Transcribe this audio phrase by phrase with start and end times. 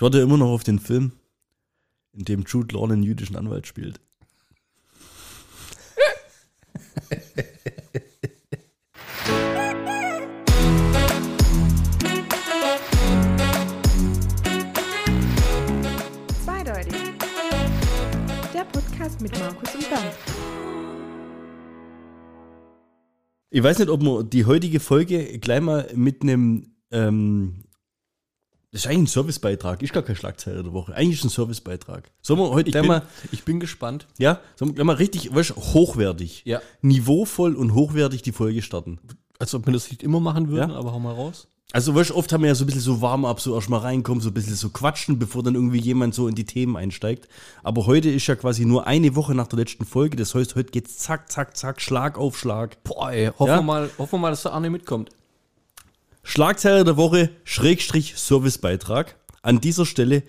[0.00, 1.12] Ich warte immer noch auf den Film,
[2.14, 4.00] in dem Jude Law einen jüdischen Anwalt spielt.
[16.42, 16.94] Zweideutig.
[18.54, 20.14] Der Podcast mit Markus und Bernd.
[23.50, 27.64] Ich weiß nicht, ob wir die heutige Folge gleich mal mit einem, ähm,
[28.72, 32.10] das ist eigentlich ein Servicebeitrag, ist gar kein Schlagzeile der Woche, eigentlich ist ein Servicebeitrag.
[32.22, 33.02] Sollen wir heute Ich gleich bin, mal,
[33.32, 34.06] ich bin gespannt.
[34.18, 36.60] ja, sollen wir gleich mal richtig, weißt, du, hochwertig, Ja.
[36.82, 38.98] niveauvoll und hochwertig die Folge starten?
[39.38, 40.76] Als ob wir das nicht immer machen würden, Ja.
[40.76, 41.48] aber hau mal raus.
[41.72, 43.78] Also, weißt, du, oft haben wir ja so ein bisschen so warm ab, so erstmal
[43.80, 47.28] reinkommen, so ein bisschen so quatschen, bevor dann irgendwie jemand so in die Themen einsteigt.
[47.62, 50.16] Aber heute ist ja quasi nur eine Woche nach der letzten Folge.
[50.16, 52.82] Das heißt, heute geht's zack, zack, zack, Schlag auf Schlag.
[52.82, 53.58] Boah, ey, hoffen, Ja?
[53.58, 55.10] wir mal, hoffen wir mal, dass der Arne mitkommt.
[56.22, 59.16] Schlagzeile der Woche, Schrägstrich Servicebeitrag.
[59.42, 60.22] An dieser Stelle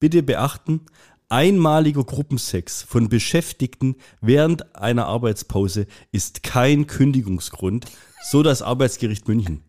[0.00, 0.86] bitte beachten,
[1.28, 7.86] einmaliger Gruppensex von Beschäftigten während einer Arbeitspause ist kein Kündigungsgrund,
[8.24, 9.62] so das Arbeitsgericht München.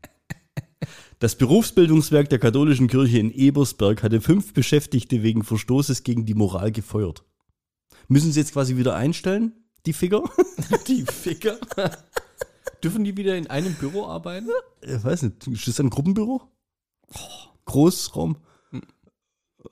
[1.20, 6.72] Das Berufsbildungswerk der katholischen Kirche in Ebersberg hatte fünf Beschäftigte wegen Verstoßes gegen die Moral
[6.72, 7.25] gefeuert.
[8.08, 9.52] Müssen sie jetzt quasi wieder einstellen,
[9.86, 10.23] die Ficker?
[10.88, 11.58] Die Ficker.
[12.83, 14.47] Dürfen die wieder in einem Büro arbeiten?
[14.81, 16.41] Ich weiß nicht, ist das ein Gruppenbüro?
[17.66, 18.38] Großraum?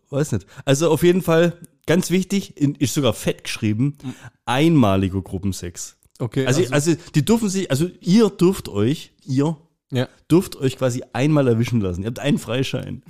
[0.10, 0.46] Weiß nicht.
[0.66, 3.98] Also auf jeden Fall, ganz wichtig, in- ist sogar fett geschrieben,
[4.46, 5.98] einmaliger Gruppensex.
[6.20, 6.46] Okay.
[6.46, 9.58] Also, also die dürfen sich, also ihr dürft euch, ihr
[9.92, 10.10] ja.
[10.30, 12.02] dürft euch quasi einmal erwischen lassen.
[12.02, 13.04] Ihr habt einen Freischein.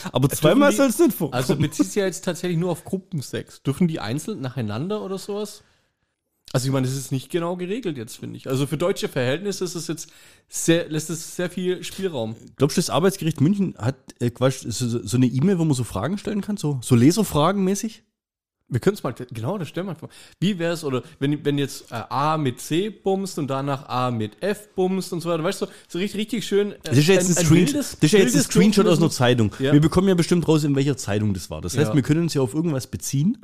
[0.12, 1.34] Aber zweimal die- soll es nicht vorkommen.
[1.40, 3.62] Also bezieht sich ja jetzt tatsächlich nur auf Gruppensex.
[3.62, 5.62] Dürfen die einzeln nacheinander oder sowas?
[6.52, 8.48] Also ich meine, das ist nicht genau geregelt jetzt, finde ich.
[8.48, 10.10] Also für deutsche Verhältnisse ist es jetzt
[10.48, 12.36] sehr, lässt es sehr viel Spielraum.
[12.56, 15.84] Glaubst du, das Arbeitsgericht München hat äh, Quatsch, so, so eine E-Mail, wo man so
[15.84, 16.56] Fragen stellen kann?
[16.56, 18.02] So, so Leserfragen mäßig?
[18.70, 20.10] Wir können es mal, genau, das stellen wir mal vor.
[20.40, 24.10] Wie wäre es, oder wenn, wenn jetzt äh, A mit C bumst und danach A
[24.10, 26.72] mit F bumst und so weiter, weißt du, so richtig, richtig schön.
[26.72, 29.10] Äh, Das ist ja jetzt ein, Screenshot, das ist ja jetzt ein Screenshot aus einer
[29.10, 29.54] Zeitung.
[29.58, 29.72] Ja.
[29.72, 31.62] Wir bekommen ja bestimmt raus, in welcher Zeitung das war.
[31.62, 31.94] Das heißt, Ja.
[31.94, 33.38] wir können uns ja auf irgendwas beziehen.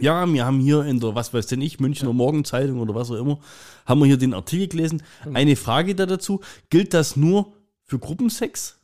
[0.00, 3.16] Ja, wir haben hier in der, was weiß denn ich, Münchner Morgenzeitung oder was auch
[3.16, 3.38] immer,
[3.86, 5.02] haben wir hier den Artikel gelesen.
[5.34, 6.40] Eine Frage da dazu.
[6.70, 8.80] Gilt das nur für Gruppensex?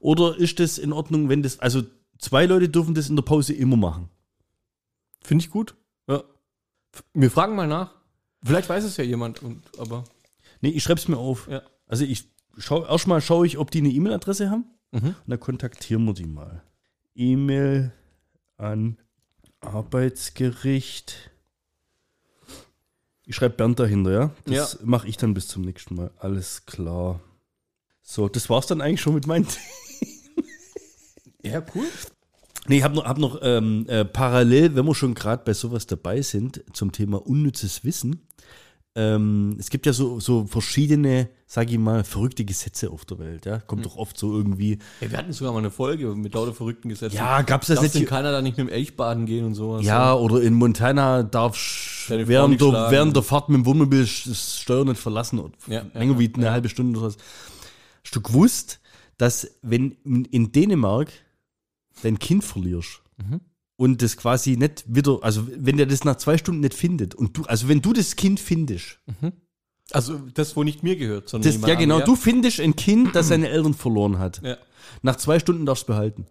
[0.00, 1.82] Oder ist das in Ordnung, wenn das, also
[2.18, 4.08] zwei Leute dürfen das in der Pause immer machen?
[5.22, 5.74] Finde ich gut.
[6.08, 6.22] Ja.
[7.14, 7.94] Wir fragen mal nach.
[8.42, 10.04] Vielleicht weiß es ja jemand, und, aber
[10.62, 11.48] Nee, ich schreib's mir auf.
[11.48, 11.62] ja.
[11.86, 12.24] Also ich
[12.58, 14.64] schau, erstmal schaue ich, ob die eine E-Mail-Adresse haben.
[14.92, 15.08] Mhm.
[15.08, 16.62] Und dann kontaktieren wir die mal.
[17.14, 17.92] E-Mail
[18.56, 18.96] an
[19.60, 21.30] Arbeitsgericht.
[23.24, 24.30] Ich schreibe Bernd dahinter, ja?
[24.46, 24.78] Das Ja.
[24.84, 26.10] mache ich dann bis zum nächsten Mal.
[26.18, 27.20] Alles klar.
[28.02, 29.46] So, das war's dann eigentlich schon mit meinen.
[31.42, 31.86] Ja, cool.
[32.66, 35.86] nee, ich habe noch, hab noch ähm, äh, parallel, wenn wir schon gerade bei sowas
[35.86, 38.26] dabei sind, zum Thema unnützes Wissen.
[39.00, 43.46] Ähm, es gibt ja so, so verschiedene, sag ich mal, verrückte Gesetze auf der Welt.
[43.46, 43.54] Ja?
[43.54, 43.62] Hm.
[43.66, 44.78] Kommt doch oft so irgendwie.
[45.00, 47.16] Ey, wir hatten sogar mal eine Folge mit lauter verrückten Gesetzen.
[47.16, 47.94] Ja, gab's das Darf nicht?
[47.94, 49.84] denn keiner da nicht mit dem Elchbaden gehen und sowas?
[49.86, 51.56] Ja, oder in Montana darf
[52.08, 55.40] während der, während der Fahrt mit dem Wohnmobil das Steuer nicht verlassen.
[55.66, 57.22] Ja, länger ja, wie eine halbe Stunde oder sowas.
[58.04, 58.80] Hast du gewusst,
[59.18, 61.12] dass wenn in- in Dänemark
[62.02, 63.40] dein Kind verlierst Mhm.
[63.80, 67.38] Und das quasi nicht wieder, also wenn der das nach zwei Stunden nicht findet und
[67.38, 68.98] du, also wenn du das Kind findest,
[69.90, 73.28] Also das, wo nicht mir gehört, sondern das, ja genau, du findest ein Kind, das
[73.28, 74.42] seine Eltern verloren hat.
[74.44, 74.58] Ja.
[75.00, 76.26] Nach zwei Stunden darfst du behalten.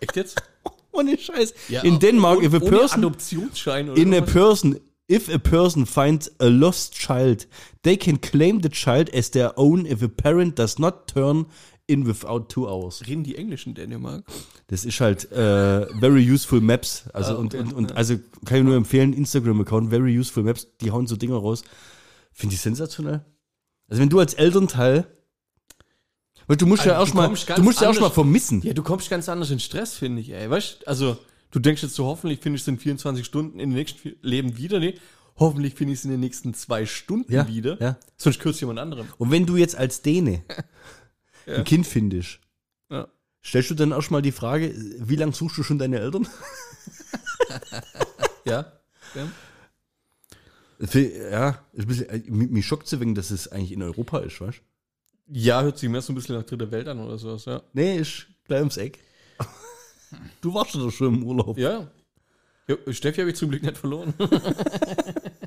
[0.00, 0.36] Echt jetzt?
[0.92, 1.54] Ohne Scheiß.
[1.82, 4.30] in Dänemark, if a ohne person Adoptionsschein oder in a was?
[4.30, 7.48] person if a person finds a lost child
[7.82, 11.46] they can claim the child as their own if a parent does not turn
[11.86, 14.24] in without two hours Reden die Englisch in Dänemark?
[14.68, 18.64] das ist halt äh, very useful maps also Ah, und, und, und also kann ich
[18.64, 21.62] nur empfehlen Instagram Account very useful maps die hauen so Dinger raus
[22.32, 23.24] finde ich sensationell
[23.88, 25.06] also wenn du als Elternteil
[26.46, 29.08] weil du musst ja Also, du erstmal du musst ja erstmal vermissen Ja, du kommst
[29.08, 30.48] ganz anders in Stress, finde ich, ey.
[30.50, 31.16] Weißt also
[31.50, 34.56] du denkst jetzt so, hoffentlich finde ich es in 24 Stunden in den nächsten Leben
[34.58, 34.78] wieder.
[34.78, 34.94] Nee,
[35.38, 37.80] hoffentlich finde ich es in den nächsten zwei Stunden Ja, wieder.
[37.80, 37.96] ja.
[38.18, 39.06] Sonst kürzt jemand anderem.
[39.18, 40.42] und wenn du jetzt als Däne
[41.46, 42.40] ein Kind findest
[42.90, 43.08] Ja.
[43.44, 46.26] Stellst du dann erstmal die Frage, wie lange suchst du schon deine Eltern?
[48.46, 48.72] Ja.
[49.14, 49.28] ja.
[51.30, 54.58] Ja, bisschen, äh, mich mich schockt es wegen, dass es eigentlich in Europa ist, weißt
[54.58, 54.62] du?
[55.32, 57.62] Ja, hört sich mehr so ein bisschen nach dritter Welt an oder sowas, ja.
[57.72, 58.98] Nee, ist gleich ums Eck.
[60.40, 61.58] Du warst doch schon im Urlaub.
[61.58, 61.90] Ja.
[62.68, 64.14] ja Steffi habe ich zum Glück nicht verloren.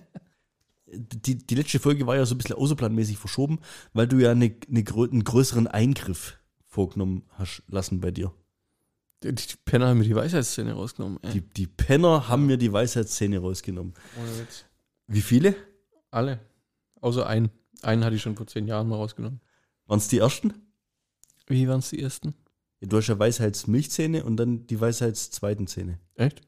[0.90, 3.60] Die, die letzte Folge war ja so ein bisschen außerplanmäßig verschoben,
[3.94, 8.34] weil du ja eine, eine, einen größeren Eingriff vorgenommen hast lassen bei dir?
[9.24, 11.20] Die, die Penner haben mir die Weisheitszähne rausgenommen.
[11.24, 11.34] Ey.
[11.34, 13.94] Die, die Penner haben mir die Weisheitszähne rausgenommen.
[14.18, 14.66] Ohne Witz.
[15.08, 15.56] Wie viele?
[16.12, 16.40] Alle.
[17.02, 17.50] Außer einen.
[17.82, 19.42] Einen hatte ich schon vor zehn Jahren mal rausgenommen.
[19.86, 20.54] Waren es die ersten?
[21.48, 22.36] Wie waren es die ersten?
[22.80, 26.00] Ja, du hast ja Weisheitsmilchzähne und dann die Weisheitszweiten Zähne.
[26.16, 26.42] Echt?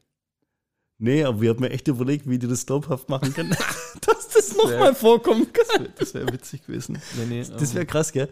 [1.02, 3.58] Nee, aber wir haben mir echt überlegt, wie du das glaubhaft machen kannst,
[4.06, 5.88] dass das nochmal vorkommen kann.
[5.98, 6.98] Das wäre wär witzig gewesen.
[7.16, 8.28] Nee, nee, Das wäre ähm, krass, gell?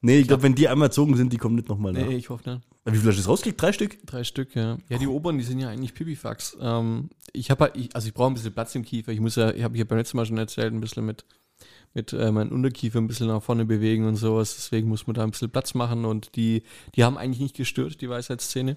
[0.00, 2.06] Nee, ich glaube, wenn die einmal gezogen sind, die kommen nicht nochmal nach.
[2.06, 2.62] Nee, ich hoffe nicht.
[2.84, 3.60] Wie viel hast du rausgekriegt?
[3.60, 4.06] Drei Stück?
[4.06, 4.78] Drei Stück, ja.
[4.88, 6.56] Ja, die oberen, die sind ja eigentlich Pipifax.
[6.60, 9.12] Ähm, ich habe halt, ich, also ich brauche ein bisschen Platz im Kiefer.
[9.12, 11.24] Ich muss ja, ich habe hier beim letzten Mal schon erzählt, ein bisschen mit,
[11.94, 14.54] mit äh, meinem Unterkiefer ein bisschen nach vorne bewegen und sowas.
[14.56, 16.62] Deswegen muss man da ein bisschen Platz machen und die,
[16.94, 18.76] die haben eigentlich nicht gestört, die Weisheitszähne.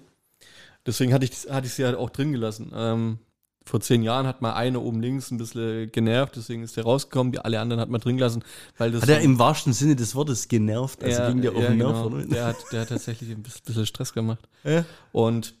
[0.86, 2.72] Deswegen hatte ich, hatte ich sie halt auch drin gelassen.
[2.74, 3.18] Ähm,
[3.64, 7.32] vor zehn Jahren hat mal eine oben links ein bisschen genervt, deswegen ist der rausgekommen.
[7.32, 8.44] Die alle anderen hat man drin gelassen,
[8.78, 11.02] weil das Hat er im wahrsten Sinne des Wortes genervt?
[11.02, 12.06] Also ging der auf den Nerv, genau.
[12.06, 12.24] oder?
[12.26, 14.48] Der hat, der hat tatsächlich ein bis- bisschen Stress gemacht.
[14.64, 14.84] Ja.
[15.12, 15.54] Und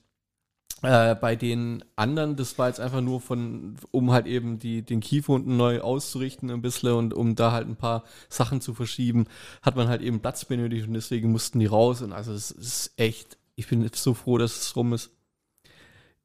[0.82, 5.00] äh, bei den anderen, das war jetzt einfach nur von, um halt eben die, den
[5.00, 9.26] Kiefer unten neu auszurichten ein bisschen und um da halt ein paar Sachen zu verschieben,
[9.62, 12.92] hat man halt eben Platz benötigt und deswegen mussten die raus und also es ist
[12.96, 15.10] echt, ich bin so froh, dass es rum ist.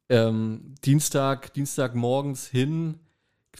[0.08, 2.98] Ähm, Dienstag, Dienstag morgens hin,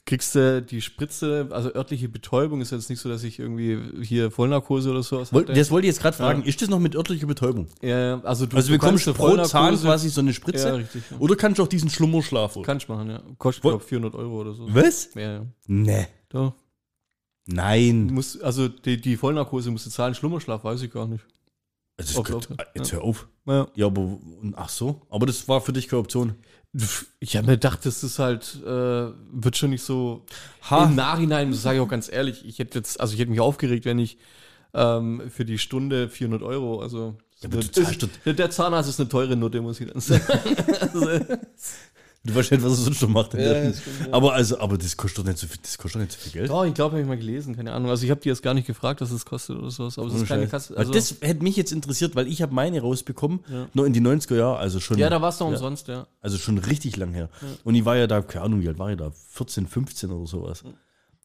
[0.07, 4.31] kriegst du die Spritze, also örtliche Betäubung ist jetzt nicht so, dass ich irgendwie hier
[4.31, 5.53] Vollnarkose oder sowas hatte.
[5.53, 6.43] Das wollte ich jetzt gerade fragen.
[6.43, 6.49] Ja.
[6.49, 7.69] ist das noch mit örtlicher Betäubung?
[7.83, 10.69] Ja, also du, Also du bekommst du pro Zahn quasi so eine Spritze?
[10.69, 11.03] Ja, richtig.
[11.11, 11.19] Ja.
[11.19, 12.55] Oder kannst du auch diesen Schlummerschlaf?
[12.55, 12.65] holen?
[12.65, 13.21] Kannst du machen, ja.
[13.37, 14.67] Kostet, glaube 400 Euro oder so.
[14.75, 15.11] Was?
[15.15, 15.47] Ja, ja.
[15.67, 16.07] Nee.
[16.31, 16.53] Doch.
[17.47, 18.07] Du Nein.
[18.13, 21.25] musst, also die, die Vollnarkose musst du zahlen, Schlummerschlaf weiß ich gar nicht.
[21.99, 22.49] Das ist gut.
[22.75, 22.99] Jetzt ja.
[22.99, 23.29] hör auf.
[23.47, 23.67] Ja.
[23.75, 24.19] Ja, aber
[24.57, 25.03] ach so.
[25.11, 26.35] Aber das war für dich keine Option.
[27.19, 28.69] Ich habe mir gedacht, das ist halt, äh,
[29.33, 30.25] wird schon nicht so.
[30.71, 30.85] Ha.
[30.85, 33.41] Im Nachhinein, das sage ich auch ganz ehrlich, ich hätte jetzt, also ich hätte mich
[33.41, 34.19] aufgeregt, wenn ich
[34.75, 39.35] ähm, für die Stunde 400 Euro, also Ja, doch- der, der Zahnarzt ist eine teure
[39.35, 40.23] Note, muss ich dann sagen.
[42.29, 43.35] Du weißt nicht, was er sonst noch macht.
[43.35, 44.13] Ja, das stimmt, ja.
[44.13, 46.33] aber also, aber das kostet doch nicht so viel, das kostet doch nicht so viel
[46.33, 46.51] Geld.
[46.51, 47.91] Doch, ich glaube, habe ich mal gelesen, keine Ahnung.
[47.91, 50.15] Also ich habe die jetzt gar nicht gefragt, was es kostet oder sowas, aber es
[50.15, 50.47] ist keine.
[50.47, 50.77] Kasse.
[50.77, 53.67] Also, das hätte mich jetzt interessiert, weil ich habe meine rausbekommen, Ja.
[53.75, 55.53] noch in die 90er Jahre, also schon, ja, da war es doch Ja.
[55.55, 56.07] umsonst, ja.
[56.21, 57.29] also schon richtig lang her.
[57.65, 59.11] Und ich war ja da, keine Ahnung, wie alt war ich da?
[59.31, 60.63] 14, 15 oder sowas.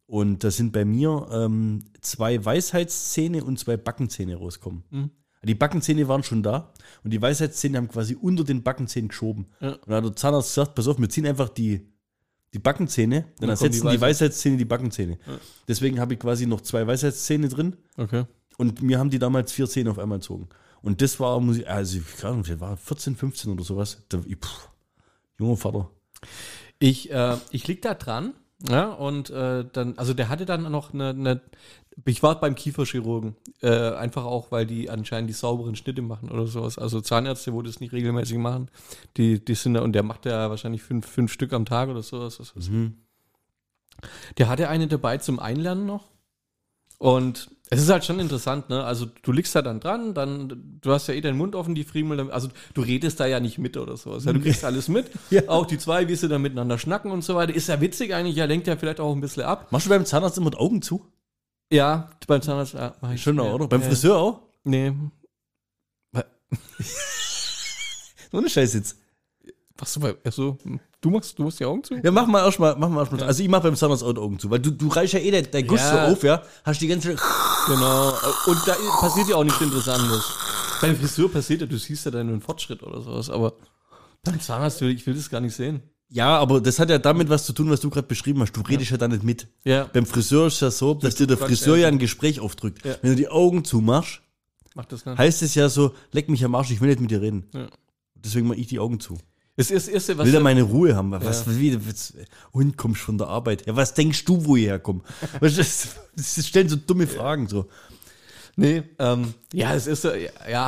[0.05, 4.83] Und da sind bei mir ähm, zwei Weisheitszähne und zwei Backenzähne rausgekommen.
[4.91, 5.11] Mhm.
[5.43, 6.71] Die Backenzähne waren schon da
[7.03, 9.47] und die Weisheitszähne haben quasi unter den Backenzähnen geschoben.
[9.59, 9.73] Ja.
[9.73, 11.85] Und dann hat der Zahnarzt gesagt, pass auf, wir ziehen einfach die,
[12.53, 15.17] die Backenzähne, dann, Dann ersetzen die, die Weisheitszähne die Backenzähne.
[15.67, 18.25] Deswegen habe ich quasi noch zwei Weisheitszähne drin Okay.
[18.57, 20.47] und mir haben die damals vier Zähne auf einmal gezogen.
[20.81, 24.03] Und das war, muss ich, also, keine Ahnung, ich war 14, 15 oder sowas.
[24.09, 24.69] Da, ich, pff,
[25.39, 25.89] junger Vater.
[26.79, 28.33] Ich, äh, ich lieg da dran,
[28.69, 31.41] ja, und äh, dann, also der hatte dann noch eine, eine
[32.05, 36.47] ich war beim Kieferchirurgen, äh, einfach auch, weil die anscheinend die sauberen Schnitte machen oder
[36.47, 36.77] sowas.
[36.77, 38.69] Also Zahnärzte, wo das nicht regelmäßig machen,
[39.17, 42.01] die, die sind da, und der macht ja wahrscheinlich fünf, fünf Stück am Tag oder
[42.01, 42.53] sowas.
[42.55, 42.97] Mhm.
[44.37, 46.09] Der hatte eine dabei zum Einlernen noch.
[46.97, 48.83] Und es ist halt schon interessant, ne?
[48.83, 51.83] Also du liegst da dann dran, dann, du hast ja eh deinen Mund offen, die
[51.83, 54.25] Friemel, also du redest da ja nicht mit oder sowas.
[54.25, 55.11] Ja, du kriegst alles mit.
[55.29, 55.47] Ja.
[55.47, 57.55] Auch die zwei, wie sie dann miteinander schnacken und so weiter.
[57.55, 59.71] Ist ja witzig eigentlich, ja, lenkt ja vielleicht auch ein bisschen ab.
[59.71, 61.07] Machst du beim Zahnarzt immer die Augen zu?
[61.71, 63.23] Ja, beim Zahnarzt, ja, mach ich.
[63.23, 63.43] Schon ja.
[63.43, 63.67] oder?
[63.67, 63.87] Beim ja.
[63.87, 64.41] Friseur auch?
[64.63, 64.93] Nee.
[68.33, 68.97] So eine Scheiß jetzt.
[69.77, 70.57] Was du bei, achso,
[71.03, 71.93] du machst, du machst die Augen zu?
[71.95, 73.23] Ja, mach mal erstmal, mach mal erstmal.
[73.23, 75.29] Also ich mach beim Zahnarzt auch die Augen zu, weil du, du reichst ja eh
[75.29, 76.07] dein, dein Guss Ja.
[76.07, 76.41] so auf, ja?
[76.63, 77.15] Hast die ganze
[77.67, 78.09] Genau.
[78.47, 80.23] Und da passiert ja auch nichts Interessantes.
[80.81, 83.53] Beim Friseur passiert ja, du siehst ja deinen Fortschritt oder sowas, aber
[84.23, 85.81] beim Zahnarzt, will- ich will das gar nicht sehen.
[86.09, 88.51] Ja, aber das hat ja damit was zu tun, was du gerade beschrieben hast.
[88.55, 89.47] Du redest ja da nicht mit.
[89.63, 92.85] Ja, Beim Friseur ist ja so, dass dir der Friseur ja ein Gespräch aufdrückt.
[92.85, 92.95] Ja.
[93.01, 94.21] Wenn du die Augen zumachst,
[94.75, 97.21] mach das heißt es ja so, leck mich am Arsch, ich will nicht mit dir
[97.21, 97.47] reden.
[97.53, 97.67] Ja.
[98.15, 99.17] Deswegen mache ich die Augen zu.
[99.55, 101.11] Das ist Erste, was Will du- meine Ruhe haben?
[101.11, 101.59] Was, Ja.
[101.59, 102.13] wie, was,
[102.51, 103.67] und kommst von der Arbeit.
[103.67, 105.01] Ja, was denkst du, wo ich herkomme?
[105.41, 107.67] Das, das stellen so dumme Fragen so.
[108.55, 110.11] Nee, ähm, ja, das ist ja,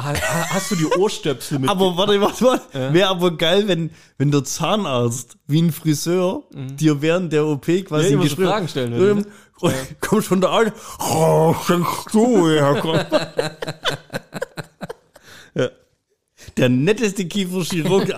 [0.04, 1.70] ha- ha- hast du die Ohrstöpsel mit?
[1.70, 2.94] Aber warte, warte, warte.
[2.94, 7.86] Wäre aber geil, wenn, wenn der Zahnarzt wie ein Friseur dir während der OP quasi
[7.86, 7.92] Mhm.
[7.92, 9.26] Ja, immer so Gespräch Fragen stellen würde, Ähm,
[10.02, 10.74] Kommst von der Arbeit.
[11.00, 13.06] Oh, denkst du, wo ich herkomme?
[15.56, 15.70] ja.
[16.58, 18.10] Der netteste Kieferchirurg.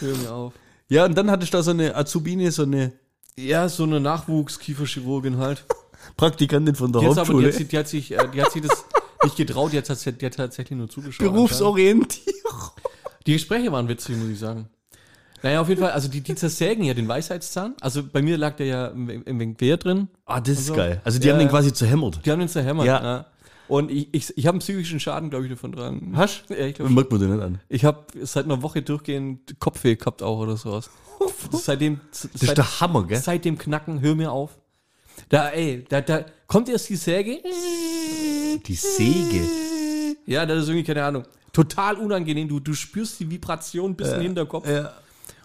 [0.00, 0.52] Hör mir auf.
[0.88, 2.92] Ja, und dann hatte ich da so eine Azubine, so eine
[3.36, 5.64] Ja, so eine Nachwuchskieferchirurgin halt.
[6.16, 7.48] Praktikantin von der Die, hat's aber, die, Hauptschule.
[7.48, 8.84] hat, sich- die, hat sich, äh, die hat sich das
[9.22, 9.88] nicht getraut, die hat,
[10.20, 11.24] die hat tatsächlich nur zugeschaut.
[11.32, 12.70] Berufsorientierung.
[13.26, 14.68] Die Gespräche waren witzig, muss ich sagen.
[15.42, 17.74] Naja, auf jeden Fall, also die, die zersägen ja den Weisheitszahn.
[17.80, 20.08] Also bei mir lag der ja im, im Quer drin.
[20.26, 20.74] Ah, das ist so.
[20.74, 21.00] geil.
[21.04, 22.20] Also die Ja, haben den quasi zerhämmert.
[22.26, 22.86] Die haben den zerhämmert.
[22.86, 23.02] Ja.
[23.02, 23.26] Ja.
[23.70, 26.12] Und ich, ich, ich habe einen psychischen Schaden, glaube ich, davon dran.
[26.14, 26.82] Hast Ja, ich du?
[26.82, 27.60] glaube, Merkt man dir nicht an.
[27.68, 30.90] ich habe seit einer Woche durchgehend Kopfweh gehabt auch oder sowas.
[31.52, 33.18] Seitdem, Das ist der Hammer, gell?
[33.20, 34.58] seit dem Knacken, hör mir auf.
[35.28, 37.38] Da, ey, da, da kommt erst die Säge.
[38.66, 39.44] Die Säge.
[40.26, 41.24] Ja, das ist irgendwie, keine Ahnung.
[41.52, 42.48] Total unangenehm.
[42.48, 44.68] Du, du spürst die Vibration bis in den Hinterkopf.
[44.68, 44.92] Ja.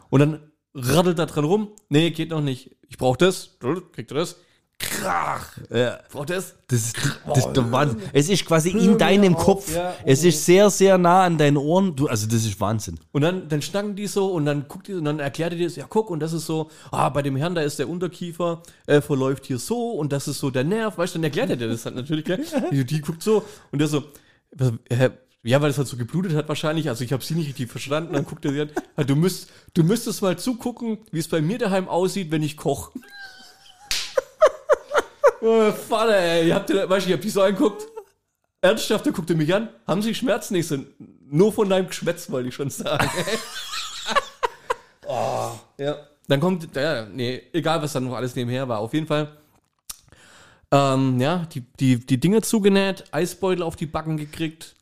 [0.09, 0.39] Und dann
[0.73, 1.69] raddelt da dran rum.
[1.89, 2.75] Nee, geht noch nicht.
[2.87, 3.57] Ich brauch das.
[3.91, 4.37] Kriegt ihr das?
[4.77, 5.57] Krach.
[5.73, 5.99] Ja.
[6.11, 6.55] Braucht das?
[6.67, 8.01] Das ist, das ist der Wahnsinn.
[8.11, 9.73] Es ist quasi in deinem Kopf.
[9.73, 9.93] ja.
[10.03, 11.95] Es ist sehr, sehr nah an deinen Ohren.
[11.95, 12.99] Du, also das ist Wahnsinn.
[13.11, 15.75] Und dann, dann schnacken die so und dann guckt die und dann erklärt die das,
[15.77, 18.99] ja guck, und das ist so, ah, bei dem Herrn, da ist der Unterkiefer, äh,
[18.99, 21.69] verläuft hier so und das ist so der Nerv, weißt du, dann erklärt er dir
[21.69, 22.43] das halt natürlich, gell?
[22.71, 24.03] Die, die guckt so und der so,
[24.89, 25.09] hä,
[25.43, 28.13] ja, weil das halt so geblutet hat wahrscheinlich, also ich habe sie nicht richtig verstanden,
[28.13, 31.41] dann guckt er sie an, ah, du, müsst, du müsstest mal zugucken, wie es bei
[31.41, 32.91] mir daheim aussieht, wenn ich koche.
[35.41, 37.83] Oh, Vater, ey, ihr habt, ihr- weißt du, ich hab die so angeguckt,
[38.61, 40.55] ernsthaft, der guckte mich an, haben sie Schmerzen?
[40.55, 40.77] Ich so,
[41.29, 43.09] nur von deinem Geschwätz, wollte ich schon sagen.
[45.07, 45.97] oh, ja.
[46.27, 49.37] Dann kommt, ja, nee, egal was dann noch alles nebenher war, auf jeden Fall.
[50.71, 54.75] Ähm, ja, die, die, die Dinge zugenäht, Eisbeutel auf die Backen gekriegt,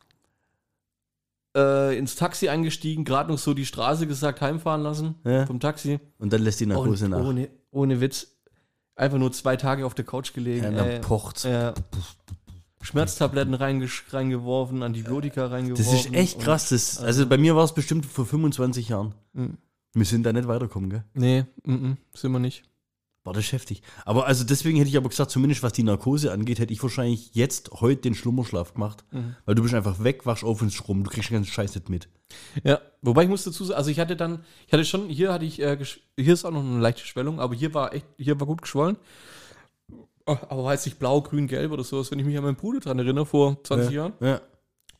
[1.54, 5.44] äh, ins Taxi eingestiegen, gerade noch so die Straße gesagt, heimfahren lassen Ja.
[5.44, 6.00] vom Taxi.
[6.18, 7.20] Und dann lässt die Narkose Und nach.
[7.24, 8.26] ohne, ohne Witz,
[8.96, 10.64] einfach nur zwei Tage auf der Couch gelegen.
[10.64, 11.42] Ja, dann pocht's.
[11.44, 11.74] Ja.
[12.82, 15.84] Schmerztabletten reingesch- reingeworfen, Antibiotika reingeworfen.
[15.84, 16.68] Das ist echt krass.
[16.68, 19.14] Das, also bei mir war es bestimmt vor 25 Jahren.
[19.32, 19.56] Mhm.
[19.94, 21.04] Wir sind da nicht weitergekommen, gell?
[21.14, 22.64] Nee, mm, sind wir nicht.
[23.24, 23.82] War das heftig.
[24.04, 27.34] Aber also deswegen hätte ich aber gesagt, zumindest was die Narkose angeht, hätte ich wahrscheinlich
[27.34, 29.02] jetzt heute den Schlummerschlaf gemacht.
[29.12, 29.34] Mhm.
[29.46, 31.88] Weil du bist einfach weg, wachst auf ins Strom, du kriegst den ganzen Scheiß nicht
[31.88, 32.08] mit.
[32.64, 35.46] Ja, wobei ich muss dazu sagen, also ich hatte dann, ich hatte schon, hier hatte
[35.46, 35.78] ich, äh,
[36.18, 38.98] hier ist auch noch eine leichte Schwellung, aber hier war echt, hier war gut geschwollen.
[40.26, 42.98] Aber jetzt nicht blau, grün, gelb oder sowas, wenn ich mich an meinen Bruder dran
[42.98, 44.12] erinnere, vor 20 Jahren.
[44.20, 44.40] Ja.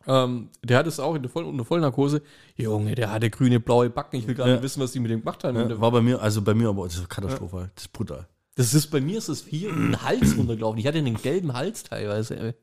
[0.06, 2.22] Ähm, der hat es auch in der Voll unter Vollnarkose.
[2.56, 4.16] Junge, der hatte grüne, blaue Backen.
[4.16, 4.54] Ich will gar Ja.
[4.54, 5.56] nicht wissen, was die mit dem gemacht haben.
[5.56, 7.70] Ja, war bei mir, also bei mir aber, das ist katastrophal.
[7.74, 8.26] Das ist brutal.
[8.56, 10.78] Das ist bei mir ist es hier in den Hals runtergelaufen.
[10.78, 12.38] Ich hatte einen gelben Hals teilweise.
[12.38, 12.54] ey.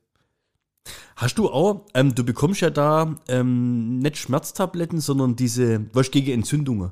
[1.15, 6.31] Hast du auch, ähm, du bekommst ja da ähm, nicht Schmerztabletten, sondern diese, was gegen
[6.31, 6.91] Entzündungen.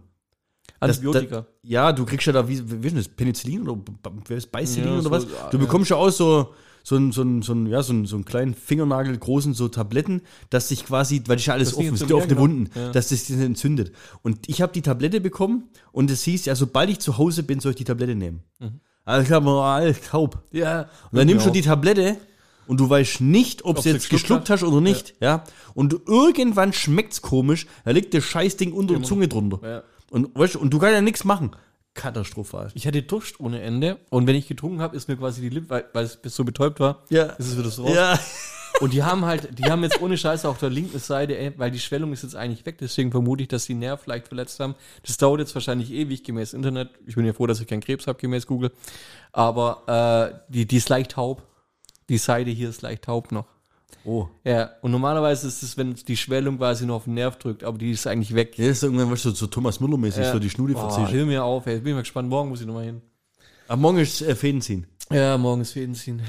[0.79, 1.41] Das- Antibiotika.
[1.41, 3.91] Da, ja, du kriegst ja da, wie, wie ist das, Penicillin oder B-
[4.27, 5.23] wer ist Bicillin Ja, oder so, was?
[5.25, 5.63] ja, Du ja.
[5.63, 8.25] bekommst ja auch so, so, ein, so, ein, so, ein, ja, so, ein, so einen
[8.25, 11.93] kleinen Fingernagel großen so Tabletten, dass sich quasi, weil das ist ja alles Das offen,
[11.93, 12.85] es sind ja offene ja, Wunden, genau.
[12.87, 12.91] Ja.
[12.91, 13.91] dass das entzündet.
[14.21, 17.59] Und ich habe die Tablette bekommen und es hieß, ja, sobald ich zu Hause bin,
[17.59, 18.43] soll ich die Tablette nehmen.
[18.59, 18.79] Mhm.
[19.05, 20.43] Also ich habe alles taub.
[20.51, 20.81] ja.
[21.11, 21.61] Und dann nimmst du Genau.
[21.61, 22.17] die Tablette
[22.67, 25.15] und du weißt nicht, ob Ob sie jetzt geschluckt hast oder nicht.
[25.19, 25.43] Ja.
[25.73, 29.59] Und du, irgendwann schmeckt's komisch, da liegt das Scheißding unter der Zunge drunter.
[29.67, 29.83] Ja.
[30.11, 31.51] Und, weißt, du, und du kannst ja nichts machen.
[31.99, 32.71] Katastrophal.
[32.73, 35.69] Ich hatte Durst ohne Ende und wenn ich getrunken habe, ist mir quasi die Lippe,
[35.69, 37.23] weil, weil es bis so betäubt war, Ja.
[37.23, 37.93] ist es wieder so raus.
[37.95, 38.19] Ja.
[38.81, 41.69] Und die haben halt, die haben jetzt ohne Scheiße auf der linken Seite, ey, weil
[41.71, 44.75] die Schwellung ist jetzt eigentlich weg, deswegen vermute ich, dass die Nerv vielleicht verletzt haben.
[45.05, 46.89] Das dauert jetzt wahrscheinlich ewig gemäß Internet.
[47.05, 48.71] Ich bin ja froh, dass ich keinen Krebs habe gemäß Google.
[49.33, 51.43] Aber äh, die, die ist leicht taub.
[52.07, 53.45] Die Seite hier ist leicht taub noch.
[54.05, 54.27] Oh.
[54.43, 57.77] Ja, und normalerweise ist es, wenn die Schwellung quasi noch auf den Nerv drückt, aber
[57.77, 58.57] die ist eigentlich weg.
[58.57, 61.11] Ja, das ist irgendwann, weißt du, so Thomas Müller-mäßig, so die Schnude verziehst.
[61.11, 61.79] hör mir auf, ey.
[61.79, 62.29] Bin ich mal gespannt.
[62.29, 63.01] Morgen muss ich nochmal hin.
[63.67, 64.87] Am Morgen ist äh, Fäden ziehen.
[65.11, 66.21] Ja, morgen ist Fäden ziehen.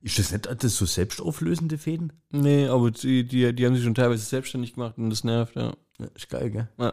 [0.00, 2.12] Ist das nicht das so selbstauflösende Fäden?
[2.30, 5.72] Nee, aber die, die, die haben sich schon teilweise selbstständig gemacht und das nervt, ja.
[5.98, 6.68] Ja, ist geil, gell?
[6.78, 6.92] Ja.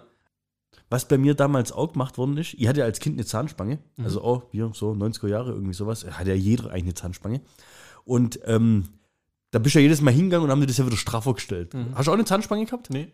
[0.90, 3.80] Was bei mir damals auch gemacht worden ist, ich hatte ja als Kind eine Zahnspange,
[3.98, 4.06] Mhm.
[4.06, 7.42] also auch hier so 90er Jahre irgendwie sowas, hat ja jeder eigentlich eine Zahnspange.
[8.06, 8.86] Und ähm,
[9.54, 11.76] da bist du ja jedes Mal hingegangen und haben dir das ja wieder straffer gestellt.
[11.94, 12.90] Hast du auch eine Zahnspange gehabt?
[12.90, 13.10] Nee.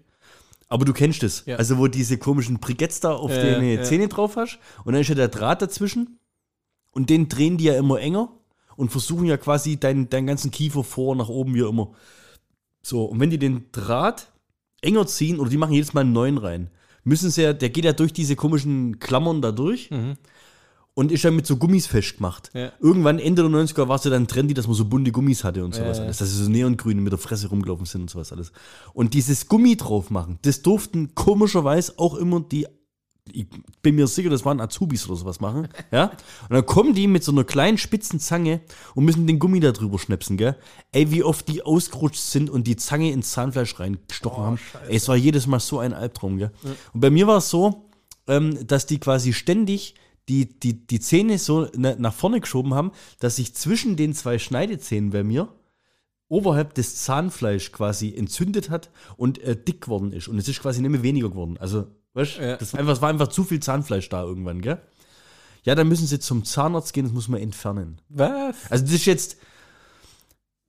[0.70, 1.44] Aber du kennst es.
[1.46, 1.58] Ja.
[1.58, 3.84] Also, wo diese komischen Briketts da auf Ja, deine ja.
[3.84, 6.18] Zähne drauf hast und dann ist ja der Draht dazwischen
[6.92, 8.32] und den drehen die ja immer enger
[8.78, 11.92] und versuchen ja quasi deinen, deinen ganzen Kiefer vor, nach oben, wie immer.
[12.82, 14.32] So, und wenn die den Draht
[14.80, 16.70] enger ziehen oder die machen jedes Mal einen neuen rein,
[17.04, 19.92] müssen sie ja, der geht ja durch diese komischen Klammern da durch
[21.00, 22.52] und ist ja mit so Gummis festgemacht.
[22.54, 22.74] Ja.
[22.82, 25.64] Irgendwann Ende der 90er war es ja dann trendy, dass man so bunte Gummis hatte
[25.64, 26.06] und sowas Ja, ja.
[26.08, 26.18] alles.
[26.18, 28.52] Dass sie so neongrün mit der Fresse rumgelaufen sind und sowas alles.
[28.94, 32.68] Und dieses Gummi drauf machen, das durften komischerweise auch immer die,
[33.32, 33.46] ich
[33.82, 36.12] bin mir sicher, das waren Azubis oder sowas machen, ja.
[36.50, 38.60] Und dann kommen die mit so einer kleinen spitzen Zange
[38.94, 40.58] und müssen den Gummi da drüber schnipsen, gell.
[40.92, 44.60] Ey, wie oft die ausgerutscht sind und die Zange ins Zahnfleisch reingestochen haben.
[44.90, 46.52] Ey, es war jedes Mal so ein Albtraum, gell.
[46.94, 47.90] Und bei mir war es so,
[48.28, 49.96] ähm, dass die quasi ständig
[50.30, 54.40] die, die, die Zähne so na- nach vorne geschoben haben, dass sich zwischen den zwei
[54.40, 55.50] Schneidezähnen bei mir
[56.28, 60.28] oberhalb des Zahnfleisch quasi entzündet hat und äh, dick geworden ist.
[60.28, 61.58] Und es ist quasi nicht mehr weniger geworden.
[61.60, 62.58] Also, weißt Ja.
[62.58, 64.80] das war einfach, es war einfach zu viel Zahnfleisch da irgendwann, gell?
[65.64, 68.00] Ja, dann müssen sie zum Zahnarzt gehen, das muss man entfernen.
[68.10, 68.56] Was?
[68.70, 69.38] Also das ist jetzt,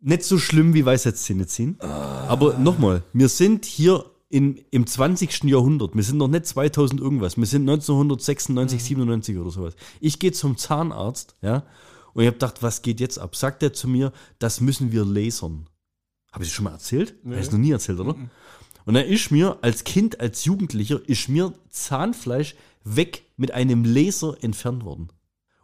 [0.01, 1.79] nicht so schlimm wie Weisheitszähne ziehen.
[1.81, 5.45] Aber nochmal, wir sind hier in, im 20.
[5.45, 5.95] Jahrhundert.
[5.95, 7.37] Wir sind noch nicht 2000 irgendwas.
[7.37, 9.75] Wir sind 1996, 97 oder sowas.
[10.01, 11.65] Ich gehe zum Zahnarzt, ja,
[12.15, 13.37] und ich habe gedacht, was geht jetzt ab?
[13.37, 15.67] Sagt er zu mir, das müssen wir lasern.
[16.33, 17.15] Habe ich das schon mal erzählt?
[17.23, 17.33] Nee.
[17.35, 18.15] Habe ich noch nie erzählt, oder?
[18.87, 24.37] Und dann ist mir als Kind, als Jugendlicher, ist mir Zahnfleisch weg mit einem Laser
[24.43, 25.09] entfernt worden.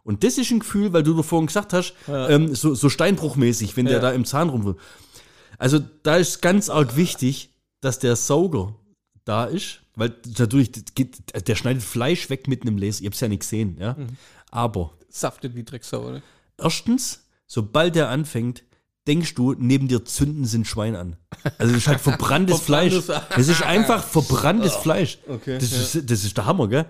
[0.03, 2.29] Und das ist ein Gefühl, weil du da vorhin gesagt hast, Ja.
[2.29, 4.01] ähm, so, so steinbruchmäßig, wenn der Ja.
[4.01, 4.75] da im Zahn rum
[5.57, 8.75] Also da ist ganz arg wichtig, dass der Sauger
[9.25, 10.15] da ist, weil
[10.95, 13.01] geht, der schneidet Fleisch weg mit einem Laser.
[13.01, 13.93] Ich hab's ja nicht gesehen, ja.
[13.93, 14.07] Mhm.
[14.51, 16.21] Aber Saftet wie Drecksau, oder?
[16.57, 18.63] erstens, sobald der anfängt,
[19.07, 21.15] denkst du, neben dir zünden sind Schwein an.
[21.57, 22.93] Also das ist halt verbranntes Fleisch.
[23.35, 25.19] Es ist einfach verbranntes Fleisch.
[25.27, 25.77] okay, Das, ja.
[25.77, 25.83] Mhm.
[25.83, 26.85] ist, das ist der Hammer, gell?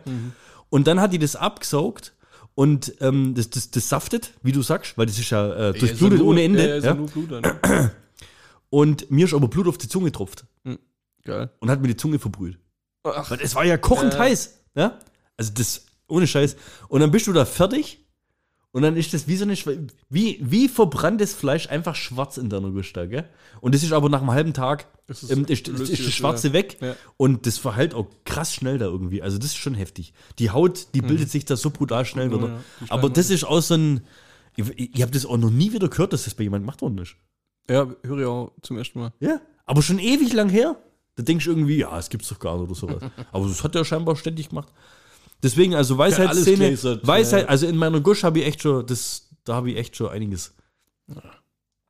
[0.69, 2.13] Und dann hat die das abgesaugt
[2.55, 6.21] und ähm, das, das, das saftet, wie du sagst, weil das ist ja äh, durchblutet
[6.21, 6.67] ohne Ende.
[6.67, 7.91] Ja, ist Ja, ja nur Blut dann.
[8.69, 10.45] Und mir ist aber Blut auf die Zunge getropft
[11.23, 11.49] Geil.
[11.59, 12.57] und hat mir die Zunge verbrüht.
[13.03, 14.19] Ach, Weil es war ja kochend Ja.
[14.19, 14.59] heiß.
[14.75, 14.99] Ja?
[15.37, 16.55] Also das, ohne Scheiß.
[16.89, 18.05] Und dann bist du da fertig
[18.71, 19.55] und dann ist das wie so eine,
[20.09, 23.27] wie, wie verbranntes Fleisch einfach schwarz in deiner Gusta, gell?
[23.61, 26.13] Und das ist aber nach einem halben Tag, Das ist, ist- ähm, ist, ist, das
[26.13, 26.53] Schwarze wieder.
[26.59, 26.95] weg Ja.
[27.15, 29.21] und das verhält auch krass schnell da irgendwie.
[29.21, 30.13] Also das ist schon heftig.
[30.39, 32.47] Die Haut, die bildet sich da so brutal schnell wieder.
[32.49, 32.53] Mhm.
[32.81, 34.01] ja, aber das ist auch so ein,
[34.57, 36.97] ich, ich habe das auch noch nie wieder gehört, dass das bei jemandem gemacht worden
[36.99, 37.15] ist.
[37.69, 39.13] Ja, höre ich auch zum ersten Mal.
[39.19, 40.77] Ja, aber schon ewig lang her.
[41.15, 43.03] Da denkst du irgendwie, ja, es gibt's doch gar nicht oder sowas.
[43.31, 44.71] aber das hat er scheinbar ständig gemacht.
[45.43, 47.49] Deswegen, also Weisheitsszene, gläsert, Weisheit, ja.
[47.49, 50.55] also in meiner Gusch habe ich echt schon, das, da habe ich echt schon einiges.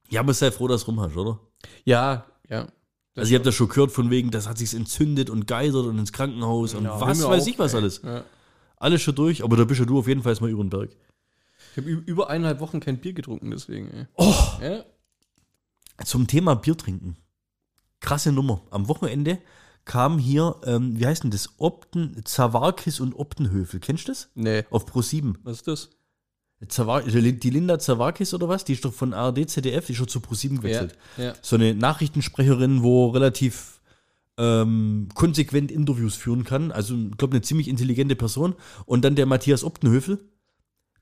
[0.10, 1.40] Ja, aber sei froh, dass du rum hast, oder?
[1.86, 2.68] Ja, ja.
[3.16, 5.98] Also ich habe das schon gehört von wegen, das hat sich entzündet und geisert und
[5.98, 7.80] ins Krankenhaus und Ja, was weiß auch, ich was ey.
[7.80, 8.02] alles.
[8.04, 8.24] Ja.
[8.78, 10.92] Alles schon durch, aber da bist ja du auf jeden Fall mal über den Berg.
[11.72, 13.90] Ich habe über eineinhalb Wochen kein Bier getrunken, deswegen.
[13.92, 14.06] Ey.
[14.16, 14.84] Oh, Ja.
[16.04, 17.18] Zum Thema Bier trinken.
[18.00, 18.62] Krasse Nummer.
[18.70, 19.40] Am Wochenende
[19.86, 21.50] kam hier, ähm, wie heißt denn das?
[21.58, 23.80] Opten, Zawarkis und Optenhöfel.
[23.80, 24.30] Kennst du das?
[24.36, 24.66] Nee.
[24.70, 25.38] Auf Pro 7.
[25.44, 25.90] Was ist das?
[26.68, 28.66] Zawar die Linda Zawakis oder was?
[28.66, 30.98] Die ist doch von ARD, ZDF, die ist schon zu Pro7 gewechselt.
[31.16, 31.34] Ja.
[31.42, 33.80] So eine Nachrichtensprecherin, wo relativ
[34.38, 36.72] ähm, konsequent Interviews führen kann.
[36.72, 38.56] Also, ich glaube, eine ziemlich intelligente Person.
[38.86, 40.20] Und dann der Matthias Optenhöfel.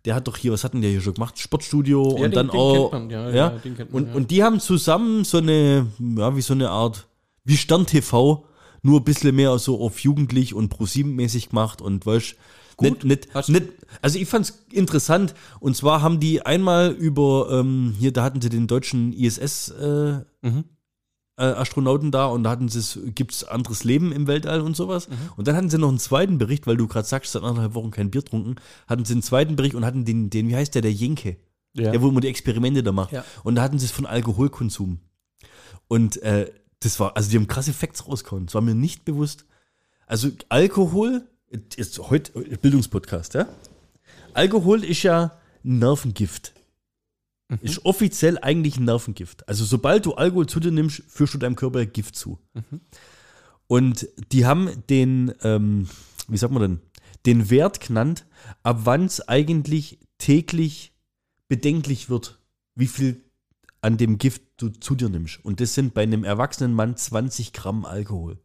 [0.06, 1.38] Der hat doch hier, was hat denn der hier schon gemacht?
[1.40, 2.92] Sportstudio Ja, und den- dann den auch.
[2.92, 4.16] man, ja, ja, ja, den kennt man, und, ja.
[4.16, 7.08] und die haben zusammen so eine, ja, wie so eine Art,
[7.44, 8.46] wie Stern TV,
[8.84, 12.36] nur ein bisschen mehr so auf jugendlich und Pro7-mäßig gemacht und weißt
[12.78, 13.04] Gut.
[13.04, 13.64] nicht, nicht, nicht,
[14.02, 18.50] also ich fand's interessant und zwar haben die einmal über, ähm, hier, da hatten sie
[18.50, 20.66] den deutschen ISS äh, Mhm.
[21.38, 25.08] Äh, Astronauten da und da hatten sie es, gibt's anderes Leben im Weltall und sowas.
[25.36, 27.92] Und dann hatten sie noch einen zweiten Bericht, weil du gerade sagst, seit anderthalb Wochen
[27.92, 28.56] kein Bier trunken,
[28.88, 31.38] hatten sie einen zweiten Bericht und hatten den, den wie heißt der, der Jenke,
[31.74, 31.92] Ja.
[31.92, 33.12] der wo immer die Experimente da macht.
[33.12, 33.26] Ja.
[33.44, 35.00] Und da hatten sie es von Alkoholkonsum.
[35.88, 38.46] Und äh, das war, also die haben krasse Facts rausgehauen.
[38.46, 39.46] Das war mir nicht bewusst.
[40.08, 41.24] Also Alkohol,
[41.76, 43.48] ist heute Bildungspodcast, ja?
[44.34, 46.54] Alkohol ist ja ein Nervengift.
[47.62, 49.48] Ist offiziell eigentlich ein Nervengift.
[49.48, 52.40] Also sobald du Alkohol zu dir nimmst, führst du deinem Körper Gift zu.
[53.68, 55.88] Und die haben den, ähm,
[56.28, 56.80] wie sagt man denn,
[57.26, 58.26] den Wert genannt,
[58.64, 60.94] ab wann es eigentlich täglich
[61.48, 62.40] bedenklich wird,
[62.76, 63.22] wie viel
[63.82, 65.44] an dem Gift du zu dir nimmst.
[65.44, 68.40] Und das sind bei einem erwachsenen Mann 20 Gramm Alkohol.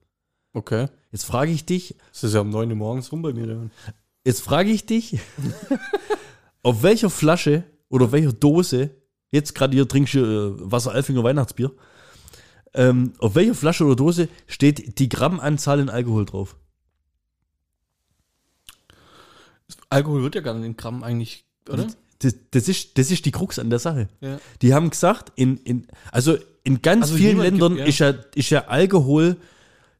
[0.52, 0.88] Okay.
[1.12, 3.46] Jetzt frage ich dich, Das ist ja um 9 Uhr morgens rum bei mir.
[3.46, 3.70] Dann.
[4.24, 5.18] jetzt frage ich dich,
[6.62, 8.90] auf welcher Flasche oder welcher Dose,
[9.31, 11.70] jetzt gerade hier trinkst du äh, Wasser Alfinger Weihnachtsbier,
[12.72, 16.57] ähm, auf welcher Flasche oder Dose steht die Grammanzahl in Alkohol drauf?
[19.88, 21.87] Alkohol wird ja gar nicht in Gramm eigentlich, oder?
[22.20, 24.09] Das, das, ist, das ist die Krux an der Sache.
[24.20, 24.38] Ja.
[24.62, 27.87] Die haben gesagt, in, in, also in ganz Also vielen Ländern gibt- ja.
[27.87, 29.37] ist, ja, ist ja Alkohol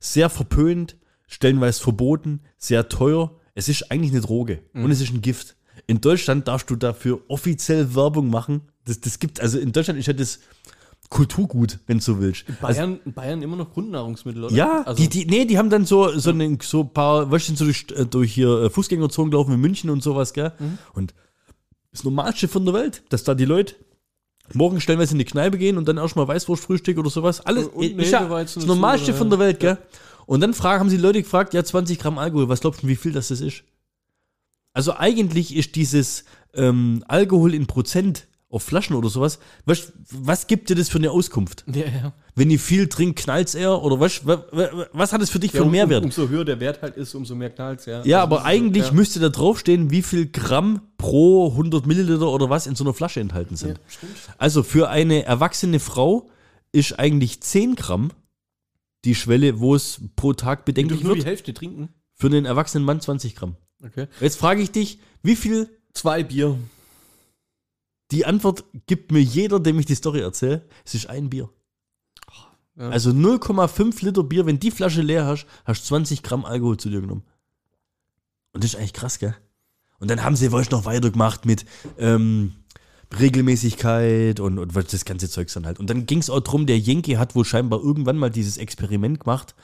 [0.01, 3.37] sehr verpönt, stellenweise verboten, sehr teuer.
[3.55, 4.85] Es ist eigentlich eine Droge Mhm.
[4.85, 5.57] und es ist ein Gift.
[5.91, 8.61] In Deutschland darfst du dafür offiziell Werbung machen.
[8.85, 10.39] Das, das gibt, also in Deutschland ist ja das
[11.09, 12.45] Kulturgut, wenn du so willst.
[12.63, 14.55] Also, Bayern, Bayern immer noch Grundnahrungsmittel, oder?
[14.55, 17.57] ja, also, die, die, nee, die haben dann so, so, ein so paar, weißt du,
[17.57, 20.53] so durch, äh, durch hier äh, Fußgängerzonen gelaufen in München und sowas, gell?
[20.61, 20.79] Mhm.
[20.95, 21.13] Und
[21.91, 23.75] das Normalste von der Welt, dass da die Leute
[24.55, 27.45] morgen stellenweise in die Kneipe gehen und dann erstmal Weißwurstfrühstück oder sowas.
[27.45, 29.77] Alles Und- und ist ja das Normalste von der Welt, gell?
[30.27, 32.95] Und dann fragen, haben sie Leute gefragt, ja, 20 Gramm Alkohol, was glaubst du, wie
[32.95, 33.65] viel das, das ist?
[34.73, 40.71] Also eigentlich ist dieses ähm, Alkohol in Prozent auf Flaschen oder sowas, was, was gibt
[40.71, 41.65] dir das für eine Auskunft?
[41.73, 42.13] Ja, ja.
[42.35, 43.81] Wenn ich viel trinke, knallt's eher?
[43.83, 44.41] Oder was, was,
[44.93, 46.05] was hat es für dich für Ja, einen um- Mehrwert?
[46.05, 48.03] Umso höher der Wert halt ist, umso mehr knallt ja.
[48.05, 48.93] Ja, Also aber ist so- eigentlich ja.
[48.93, 53.21] müsste da draufstehen, wie viel Gramm pro 100 Milliliter oder was in so einer Flasche
[53.21, 53.79] enthalten sind.
[53.79, 54.13] Ja, stimmt.
[54.39, 56.29] Also für eine erwachsene Frau
[56.73, 58.11] ist eigentlich 10 Gramm
[59.05, 61.29] die Schwelle, wo es pro Tag bedenklich dürfen nur die wird.
[61.29, 61.89] Hälfte trinken.
[62.15, 63.57] Für einen erwachsenen Mann 20 Gramm.
[63.85, 64.07] Okay.
[64.21, 66.59] Jetzt frage ich dich, wie viel Zwei Bier.
[68.11, 70.67] Die Antwort gibt mir jeder, dem ich die Story erzähle.
[70.85, 71.49] Es ist ein Bier.
[72.77, 72.89] Ja.
[72.89, 76.89] Also 0,5 Liter Bier, wenn die Flasche leer hast, hast du 20 Gramm Alkohol zu
[76.89, 77.25] dir genommen.
[78.53, 79.37] Und das ist eigentlich krass, gell?
[79.99, 81.67] Und dann haben sie du, noch weitergemacht mit
[81.99, 82.55] ähm,
[83.19, 85.79] Regelmäßigkeit und, und das ganze Zeugs dann halt.
[85.79, 89.21] Und dann ging es auch drum, der Jenke hat wohl scheinbar irgendwann mal dieses Experiment
[89.21, 89.55] gemacht,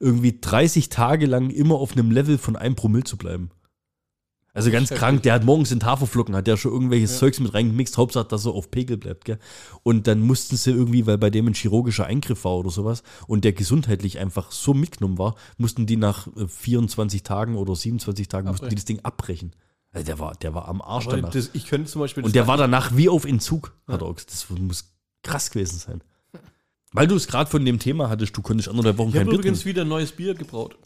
[0.00, 3.50] irgendwie 30 Tage lang immer auf einem Level von 1 Promille zu bleiben.
[4.54, 7.18] Also ganz krank, der hat morgens in Haferflocken, hat der schon irgendwelches Ja.
[7.20, 9.38] Zeugs mit reingemixt, Hauptsache, dass er auf Pegel bleibt, gell?
[9.82, 13.44] Und dann mussten sie irgendwie, weil bei dem ein chirurgischer Eingriff war oder sowas und
[13.44, 18.48] der gesundheitlich einfach so mitgenommen war, mussten die nach äh, 24 Tagen oder 27 Tagen
[18.48, 19.52] mussten die das Ding abbrechen.
[19.90, 21.30] Also der war, der war am Arsch Aber danach.
[21.30, 22.22] das, ich könnte zum Beispiel.
[22.24, 24.32] und der war danach wie auf Entzug, hat er auch gesagt.
[24.32, 26.02] Das muss krass gewesen sein.
[26.94, 29.30] Weil du es gerade von dem Thema hattest, du konntest anderthalb Wochen Ich kein habe
[29.30, 29.68] Bier übrigens trinken.
[29.76, 30.76] wieder ein neues Bier gebraut.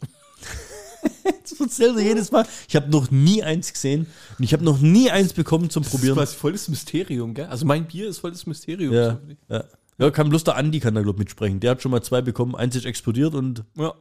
[1.43, 2.45] Das erzählst du jedes Mal.
[2.67, 5.91] Ich habe noch nie eins gesehen und ich habe noch nie eins bekommen zum Das
[5.91, 6.17] Probieren.
[6.17, 7.45] ist quasi voll das Mysterium, gell?
[7.45, 8.93] Also mein Bier ist voll das Mysterium.
[8.93, 9.17] Ja,
[9.49, 9.63] ja.
[9.97, 11.59] ja, kann bloß der Andi kann da, glaube mitsprechen.
[11.59, 13.93] Der hat schon mal zwei bekommen, eins ist explodiert und ja.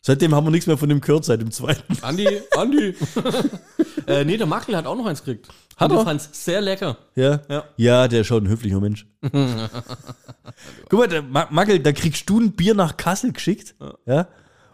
[0.00, 1.96] seitdem haben wir nichts mehr von dem gehört, seit dem zweiten.
[2.02, 2.94] Andi, Andi.
[4.06, 5.48] äh, nee, der Makler hat auch noch eins gekriegt.
[5.76, 6.02] Hat er?
[6.04, 6.96] fand's sehr lecker.
[7.14, 7.40] Ja?
[7.48, 7.64] Ja.
[7.76, 9.06] Ja, der ist schon ein höflicher Mensch.
[10.88, 13.74] Guck mal, der Ma- Magel, da kriegst du ein Bier nach Kassel geschickt.
[14.06, 14.26] Ja.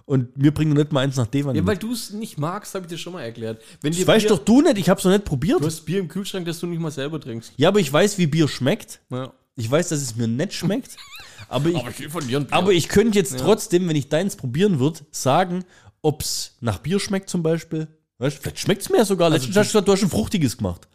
[0.07, 1.55] Und wir bringen nicht mal eins nach Devan.
[1.55, 1.69] Ja, mit.
[1.69, 3.63] weil du es nicht magst, habe ich dir schon mal erklärt.
[3.81, 5.61] Wenn das weißt Bier, doch du nicht, ich hab's noch nicht probiert.
[5.63, 7.53] Du hast Bier im Kühlschrank, das du nicht mal selber trinkst.
[7.57, 9.01] Ja, aber ich weiß, wie Bier schmeckt.
[9.11, 9.33] Ja.
[9.57, 10.97] Ich weiß, dass es mir nicht schmeckt.
[11.49, 12.47] aber, ich, ein Bier.
[12.51, 15.65] aber ich könnte jetzt trotzdem, wenn ich deins probieren würde, sagen,
[16.03, 17.89] ob's nach Bier schmeckt zum Beispiel.
[18.19, 19.31] Weißt, du, vielleicht schmeckt's mir ja sogar.
[19.31, 20.87] Letztens hast du hast ein fruchtiges gemacht.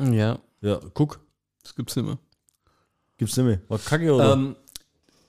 [0.00, 1.20] ja, Ja, guck.
[1.62, 2.18] das gibt's nicht mehr.
[3.18, 3.60] Gibt's nicht mehr.
[3.68, 4.32] War kacke oder?
[4.32, 4.56] Ähm,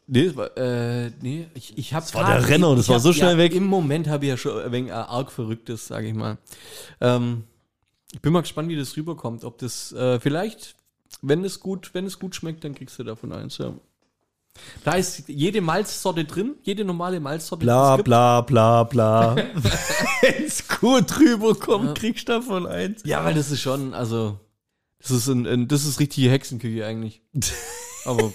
[0.10, 2.06] nee, das war, äh, nee, ich, ich habe.
[2.06, 3.54] Das war der Renner, das war so schnell weg.
[3.54, 6.38] Im Moment habe ich ja schon ein wenig äh, arg Verrücktes, sage ich mal.
[7.00, 7.43] Ähm,
[8.12, 9.43] ich bin mal gespannt, wie das rüberkommt.
[9.43, 10.76] Ob das äh, vielleicht,
[11.22, 13.58] wenn es gut, wenn es gut schmeckt, dann kriegst du davon eins.
[13.58, 13.74] Ja.
[14.84, 17.63] Da ist jede Malzsorte drin, jede normale Malzsorte.
[17.63, 19.36] Bla bla bla bla.
[20.22, 23.02] Wenn's gut rüberkommt, kriegst du davon eins.
[23.06, 24.39] Ja, weil das ist schon, also,
[25.00, 27.22] das ist ein, ein das ist richtige Hexenküche eigentlich.
[28.06, 28.34] Aber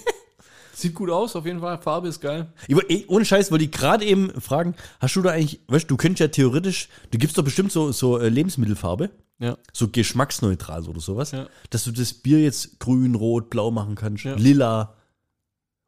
[0.75, 1.77] sieht gut aus, auf jeden Fall.
[1.81, 2.51] Farbe ist geil.
[2.67, 5.95] Ich, ey, ohne Scheiß, wollte ich gerade eben fragen, hast du da eigentlich, weißt du,
[5.95, 9.09] du könntest ja theoretisch, du gibst doch bestimmt so, so äh, Lebensmittelfarbe,
[9.39, 9.57] Ja.
[9.73, 11.47] so geschmacksneutral oder sowas, Ja.
[11.69, 14.35] dass du das Bier jetzt grün, rot, blau machen kannst, Ja.
[14.35, 14.95] lila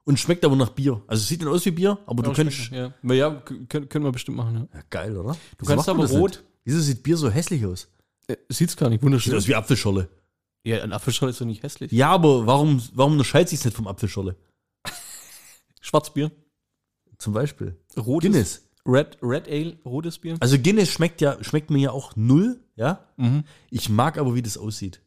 [0.06, 1.02] und schmeckt aber nach Bier.
[1.08, 3.32] Also es sieht dann aus wie Bier, aber du könntest, Ja, ja
[3.70, 4.80] können, können wir bestimmt machen, ja.
[4.80, 5.36] ja, geil, oder?
[5.58, 6.44] Du kannst aber rot.
[6.64, 7.88] Wieso sieht Bier so hässlich aus?
[8.28, 10.10] Äh, sieht's gar nicht Sieht wunderschön aus wie Apfelscholle.
[10.66, 11.92] Ja, ein Apfelschorle ist doch nicht hässlich.
[11.94, 14.36] Ja, aber warum, warum unterscheidet sich nicht vom Apfelscholle?
[15.88, 16.32] Schwarzbier.
[17.18, 17.78] Zum Beispiel.
[17.96, 18.30] Rotes.
[18.30, 18.70] Guinness.
[18.86, 20.36] Red, Red Ale, rotes Bier.
[20.40, 23.06] Also Guinness schmeckt ja, schmeckt mir ja auch null, ja.
[23.16, 23.46] Mhm.
[23.70, 25.02] Ich mag aber, wie das aussieht.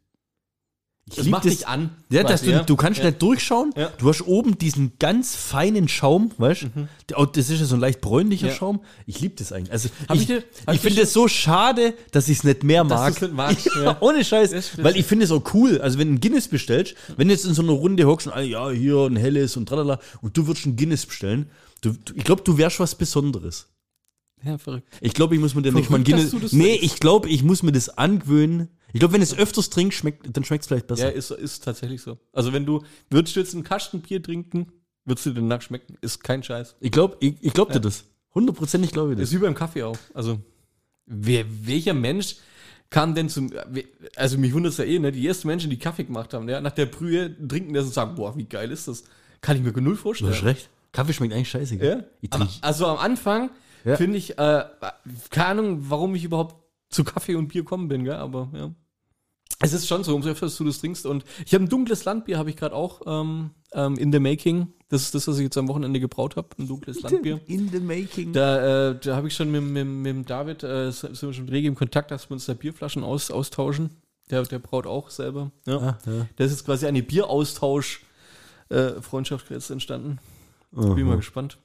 [1.11, 1.91] Ich Das macht dich an.
[2.09, 3.07] Ja, dass du, du kannst ja.
[3.07, 3.73] nicht durchschauen.
[3.77, 3.93] Ja.
[3.99, 6.67] Du hast oben diesen ganz feinen Schaum, weißt
[7.07, 7.27] du?
[7.27, 8.51] Das ist ja so ein leicht bräunlicher.
[8.53, 8.81] Schaum.
[9.07, 9.73] Ich liebe das eigentlich.
[9.73, 10.43] Also, Hab ich, ich
[10.73, 13.13] ich finde es so schade, dass ich es nicht mehr Dass mag.
[13.13, 13.71] du's nicht magst.
[14.01, 14.53] Ohne Scheiß.
[14.53, 15.81] Das weil ich finde es auch cool.
[15.81, 18.33] Also, wenn du ein Guinness bestellst, wenn du jetzt in so einer Runde hockst und
[18.33, 22.15] alle, ja, hier ein helles und tralala, und du würdest ein Guinness bestellen, du, du,
[22.15, 23.67] ich glaube, du wärst was Besonderes.
[24.45, 24.87] Ja, verrückt.
[25.01, 26.51] Ich glaube, ich muss mir dann nicht mal ein Verrückt, dass Guinness.
[26.51, 28.69] das Nee, ich glaube, ich muss mir das angewöhnen.
[28.93, 31.05] Ich glaube, wenn du es öfters trinkst, schmeckt, dann schmeckt es vielleicht besser.
[31.05, 32.19] Ja, ist, ist tatsächlich so.
[32.33, 34.73] Also wenn du, würdest du jetzt einen Kasten Bier trinken,
[35.05, 35.97] würdest du danach schmecken.
[36.01, 36.77] Ist kein Scheiß.
[36.81, 37.81] Ich glaube ich, ich glaub dir Ja.
[37.81, 38.05] das.
[38.35, 39.31] Hundertprozentig glaube ich Das das.
[39.35, 39.97] ist wie beim Kaffee auch.
[40.15, 40.39] Also,
[41.07, 42.37] wer, welcher Mensch
[42.91, 43.51] kam denn zum,
[44.17, 45.13] also mich wundert es ja eh, ne?
[45.13, 48.15] Die ersten Menschen, die Kaffee gemacht haben, ja, nach der Brühe trinken das und sagen,
[48.17, 49.05] boah, wie geil ist das?
[49.41, 50.33] Kann ich mir null Du vorstellen.
[50.33, 50.69] hast recht.
[50.93, 51.77] Kaffee schmeckt eigentlich scheiße.
[51.77, 52.05] gell?
[52.21, 52.29] Ja?
[52.31, 53.51] Aber, also am Anfang
[53.85, 53.97] Ja.
[53.97, 54.65] finde ich, äh,
[55.31, 56.57] keine Ahnung, warum ich überhaupt
[56.91, 58.15] zu Kaffee und Bier kommen bin, gell?
[58.15, 58.73] aber ja.
[59.63, 61.05] Es ist schon so, umso öfter du das trinkst.
[61.07, 64.69] Und ich habe ein dunkles Landbier, habe ich gerade auch ähm, ähm, in the making.
[64.89, 67.41] Das ist das, was ich jetzt am Wochenende gebraut habe, ein dunkles Landbier.
[67.47, 68.33] in the making.
[68.33, 71.49] Da, äh, da habe ich schon mit, mit, mit dem David, äh, sind wir schon
[71.49, 73.91] rege im Kontakt, dass wir uns da Bierflaschen aus, austauschen.
[74.31, 75.51] Der, der braut auch selber.
[75.67, 75.77] Ja.
[75.79, 76.27] Ah, ja.
[76.37, 80.19] Da ist jetzt quasi eine Bieraustausch-Freundschaft jetzt entstanden.
[80.73, 81.59] Bin mal gespannt.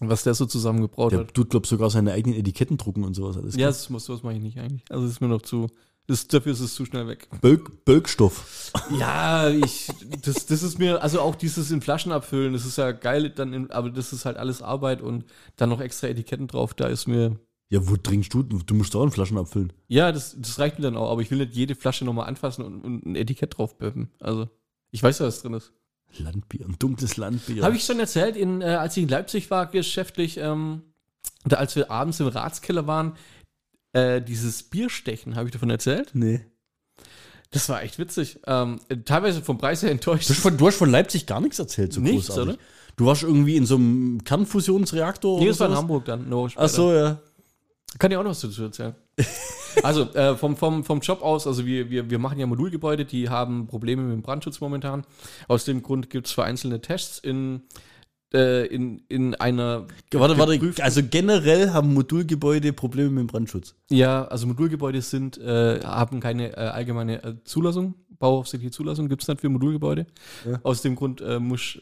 [0.00, 1.34] was der so zusammengebraut Der hat.
[1.34, 3.56] tut, glaub sogar seine eigenen Etiketten drucken und sowas alles.
[3.56, 4.84] Ja, das, muss- sowas mache ich nicht eigentlich.
[4.90, 5.68] Also das ist mir noch zu.
[6.08, 7.28] Das, dafür ist es zu schnell weg.
[7.40, 8.70] Bölk, Bölkstoff.
[8.98, 9.88] Ja, ich,
[10.22, 13.52] das, das ist mir, also auch dieses in Flaschen abfüllen, das ist ja geil, dann
[13.52, 15.24] in, aber das ist halt alles Arbeit und
[15.56, 17.36] dann noch extra Etiketten drauf, da ist mir,
[17.70, 18.44] Ja, wo trinkst du?
[18.44, 19.72] Du musst auch in Flaschen abfüllen.
[19.88, 22.64] ja, das, das reicht mir dann auch, aber ich will nicht jede Flasche nochmal anfassen
[22.64, 24.10] und, und ein Etikett drauf böppen.
[24.20, 24.48] Also,
[24.92, 25.72] ich weiß ja, was drin ist.
[26.18, 27.64] Landbier, ein dunkles Landbier.
[27.64, 30.82] Habe ich schon erzählt, in, äh, als ich in Leipzig war, geschäftlich, ähm,
[31.44, 33.16] da, als wir abends im Ratskeller waren,
[33.92, 36.10] äh, dieses Bierstechen, habe ich davon erzählt?
[36.14, 36.44] Nee.
[37.50, 38.40] Das war echt witzig.
[38.46, 40.28] Ähm, teilweise vom Preis her enttäuscht.
[40.28, 42.54] Du hast, von, du hast von Leipzig gar nichts erzählt, so Nichts, großartig.
[42.54, 42.62] oder?
[42.96, 45.76] Du warst irgendwie in so einem Kernfusionsreaktor Nee, das war in?
[45.76, 46.28] Hamburg dann.
[46.28, 47.20] No, Ach so, ja.
[47.98, 48.94] Kann ich auch noch was dazu erzählen.
[49.82, 53.28] also äh, vom, vom, vom Job aus, also wir, wir, wir machen ja Modulgebäude, die
[53.28, 55.04] haben Probleme mit dem Brandschutz momentan.
[55.48, 57.62] Aus dem Grund gibt es vereinzelte Tests in,
[58.32, 63.74] äh, in, in einer Warte, warte, also generell haben Modulgebäude Probleme mit dem Brandschutz.
[63.90, 69.28] Ja, also Modulgebäude sind, äh, haben keine äh, allgemeine äh, Zulassung, bauaufsichtliche Zulassung gibt es
[69.28, 70.06] nicht für Modulgebäude.
[70.44, 70.60] Ja.
[70.62, 71.78] Aus dem Grund äh, muss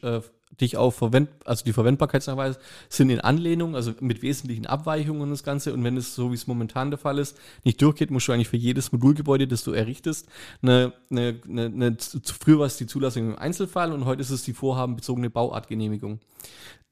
[0.61, 5.43] dich auch verwend, also die Verwendbarkeitsnachweise sind in Anlehnung, also mit wesentlichen Abweichungen und das
[5.43, 5.73] Ganze.
[5.73, 8.49] Und wenn es so wie es momentan der Fall ist, nicht durchgeht, musst du eigentlich
[8.49, 10.29] für jedes Modulgebäude, das du errichtest,
[10.63, 14.31] eine, eine, eine, eine zu- früher war es die Zulassung im Einzelfall und heute ist
[14.31, 16.21] es die vorhabenbezogene Bauartgenehmigung.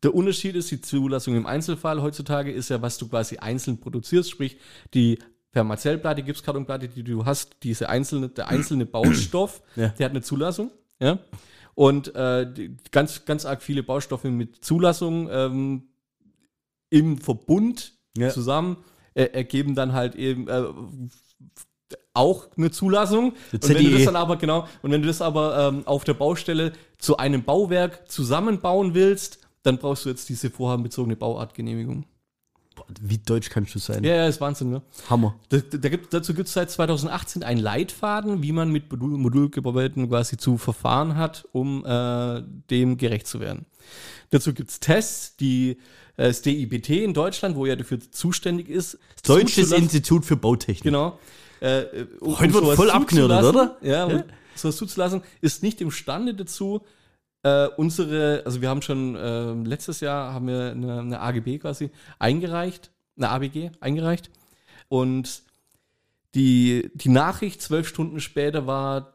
[0.02, 4.30] Der Unterschied ist, die Zulassung im Einzelfall heutzutage ist ja, was du quasi einzeln produzierst,
[4.30, 4.56] sprich
[4.94, 5.18] die
[5.52, 9.88] Permazellplatte, Gipskartonplatte, die du hast, diese einzelne, der einzelne Baustoff, Ja.
[9.90, 11.18] der hat eine Zulassung, ja.
[11.74, 15.82] Und äh, ganz, ganz arg viele Baustoffe mit Zulassung ähm,
[16.90, 18.28] im Verbund Ja.
[18.28, 18.76] zusammen
[19.14, 20.64] äh, ergeben dann halt eben äh,
[22.14, 23.32] auch eine Zulassung.
[23.52, 26.14] Und wenn du das dann aber genau, und wenn du das aber ähm, auf der
[26.14, 32.04] Baustelle zu einem Bauwerk zusammenbauen willst, dann brauchst du jetzt diese vorhabenbezogene Bauartgenehmigung.
[33.00, 34.04] Wie deutsch kannst du sein?
[34.04, 34.82] Ja, ja, ist Wahnsinn, ne?
[35.08, 35.34] Hammer.
[35.48, 40.08] Da, da gibt, dazu gibt es seit 2018 einen Leitfaden, wie man mit Modul, Modulgebäuden
[40.08, 43.66] quasi zu verfahren hat, um äh, dem gerecht zu werden.
[44.30, 45.78] Dazu gibt es Tests, die
[46.16, 48.98] äh, das DIBT in Deutschland, wo ja dafür zuständig ist.
[49.26, 50.82] Deutsches zuzulassen- Institut für Bautechnik.
[50.84, 51.18] Genau.
[51.60, 53.76] Äh, äh, um, Heute wird voll abknirrt, oder?
[53.82, 54.24] Ja, um Ja.
[54.54, 56.82] sowas zuzulassen, ist nicht imstande dazu,
[57.42, 61.90] äh, unsere, also wir haben schon äh, letztes Jahr haben wir eine, eine AGB quasi
[62.18, 64.30] eingereicht, eine ABG eingereicht.
[64.88, 65.42] Und
[66.34, 69.11] die, die Nachricht zwölf Stunden später war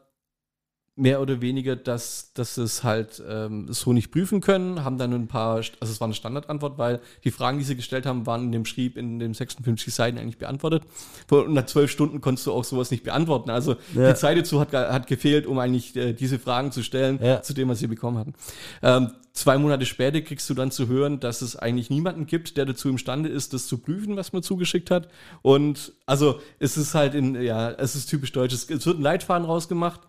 [0.98, 5.28] mehr oder weniger, dass, dass es halt ähm, so nicht prüfen können, haben dann ein
[5.28, 8.52] paar, also es war eine Standardantwort, weil die Fragen, die sie gestellt haben, waren in
[8.52, 10.82] dem Schrieb in den 56 Seiten eigentlich beantwortet.
[11.30, 13.48] Und nach zwölf Stunden konntest du auch sowas nicht beantworten.
[13.50, 14.10] Also Ja.
[14.12, 17.42] die Zeit dazu hat, hat gefehlt, um eigentlich äh, diese Fragen zu stellen, Ja.
[17.42, 18.34] zu dem, was sie bekommen hatten.
[18.82, 22.66] Ähm, zwei Monate später kriegst du dann zu hören, dass es eigentlich niemanden gibt, der
[22.66, 25.08] dazu imstande ist, das zu prüfen, was man zugeschickt hat.
[25.42, 28.52] Und also es ist halt in, ja, es ist typisch deutsch.
[28.52, 30.00] Es, es wird ein Leitfaden rausgemacht.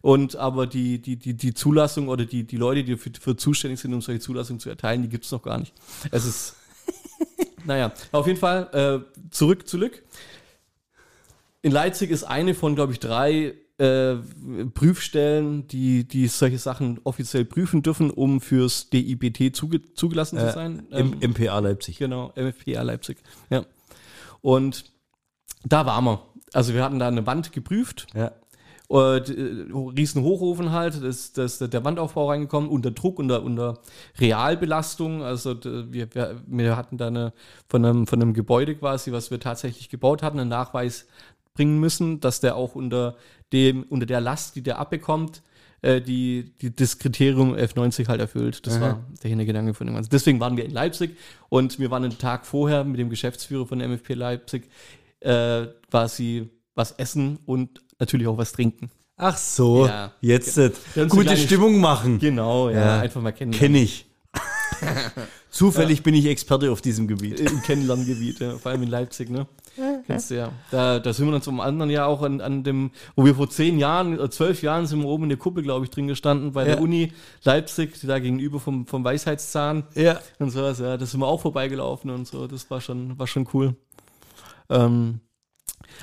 [0.00, 3.80] Und aber die, die, die, die Zulassung oder die, die Leute, die für, für zuständig
[3.80, 5.72] sind, um solche Zulassungen zu erteilen, die gibt es noch gar nicht.
[6.10, 6.56] Es ist.
[7.64, 10.02] naja, auf jeden Fall äh, zurück, zurück.
[11.62, 14.16] In Leipzig ist eine von, glaube ich, drei äh,
[14.74, 20.86] Prüfstellen, die, die solche Sachen offiziell prüfen dürfen, um fürs DIBT zuge zugelassen zu sein.
[20.90, 21.98] Im, MPA Leipzig.
[21.98, 23.18] Genau, MFPA Leipzig.
[23.50, 23.64] Ja.
[24.40, 24.84] Und
[25.64, 26.22] da waren wir.
[26.54, 28.32] Also wir hatten da eine Wand geprüft Ja.
[28.88, 33.78] Und, äh, riesen Hochofen halt, das, das, der Wandaufbau reingekommen, unter Druck, unter, unter
[34.18, 35.22] Realbelastung.
[35.22, 36.08] Also wir,
[36.46, 37.34] wir, hatten da eine,
[37.68, 41.06] von, einem, von einem Gebäude quasi, was wir tatsächlich gebaut hatten, einen Nachweis
[41.52, 43.16] bringen müssen, dass der auch unter,
[43.52, 45.42] dem, unter der Last, die der abbekommt,
[45.82, 48.66] äh, die, die, das Kriterium F90 halt erfüllt.
[48.66, 50.10] Das war der Hintergedanke von dem Ganzen.
[50.10, 51.16] Deswegen waren wir in Leipzig
[51.50, 54.70] und wir waren einen Tag vorher mit dem Geschäftsführer von MFP Leipzig
[55.20, 58.90] äh, quasi was essen und natürlich auch was trinken.
[59.16, 60.12] Ach so, Ja.
[60.20, 62.18] jetzt haben so gute Stimmung machen.
[62.18, 63.00] Genau, ja, Ja.
[63.00, 63.50] einfach mal kennen.
[63.52, 64.06] Kenne ich.
[65.50, 67.40] Zufällig bin ich Experte auf diesem Gebiet.
[67.40, 69.46] Im Kennenlerngebiet, ja, vor allem in Leipzig, ne?
[70.06, 70.52] Kennst du ja.
[70.70, 73.48] Da, da sind wir dann zum anderen Jahr auch an, an dem, wo wir vor
[73.48, 76.52] zehn Jahren, oder zwölf Jahren sind wir oben in der Kuppel, glaube ich, drin gestanden,
[76.52, 76.74] bei Ja.
[76.74, 77.12] der Uni
[77.44, 80.20] Leipzig, da gegenüber vom, vom Weisheitszahn Ja.
[80.38, 83.48] und sowas, ja, da sind wir auch vorbeigelaufen und so, das war schon, war schon
[83.54, 83.74] cool.
[84.68, 85.20] Ähm,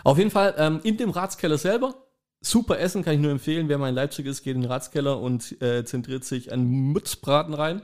[0.03, 1.95] auf jeden Fall, ähm, in dem Ratskeller selber,
[2.41, 5.19] super Essen, kann ich nur empfehlen, wer mal in Leipzig ist, geht in den Ratskeller
[5.19, 7.81] und äh, zentriert sich an Mützbraten rein.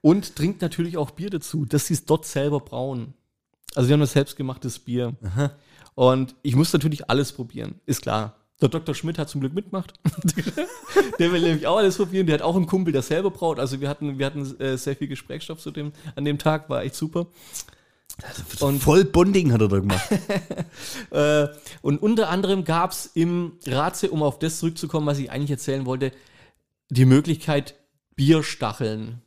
[0.00, 3.14] Und trinkt natürlich auch Bier dazu, dass sie es dort selber brauen.
[3.74, 5.14] Also die haben das selbstgemachtes Bier.
[5.94, 8.36] Und ich muss natürlich alles probieren, ist klar.
[8.60, 8.94] Der Dr.
[8.94, 9.94] Schmidt hat zum Glück mitgemacht.
[11.18, 12.26] der will nämlich auch alles probieren.
[12.26, 13.58] Der hat auch einen Kumpel, der selber braut.
[13.58, 16.82] Also wir hatten, wir hatten äh, sehr viel Gesprächsstoff zu dem, an dem Tag, war
[16.84, 17.26] echt super.
[18.60, 20.08] Und voll Bonding hat er da gemacht.
[21.10, 21.48] Äh,
[21.82, 25.86] und unter anderem gab es im Ratze, um auf das zurückzukommen, was ich eigentlich erzählen
[25.86, 26.10] wollte,
[26.90, 27.76] die Möglichkeit
[28.16, 29.22] Bierstacheln.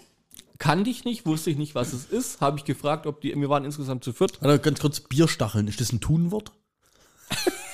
[0.57, 2.41] Kannte ich nicht, wusste ich nicht, was es ist.
[2.41, 4.41] Habe ich gefragt, ob die, wir waren insgesamt zu viert.
[4.41, 6.51] Warte, ganz kurz, Bierstacheln, ist das ein Tunwort?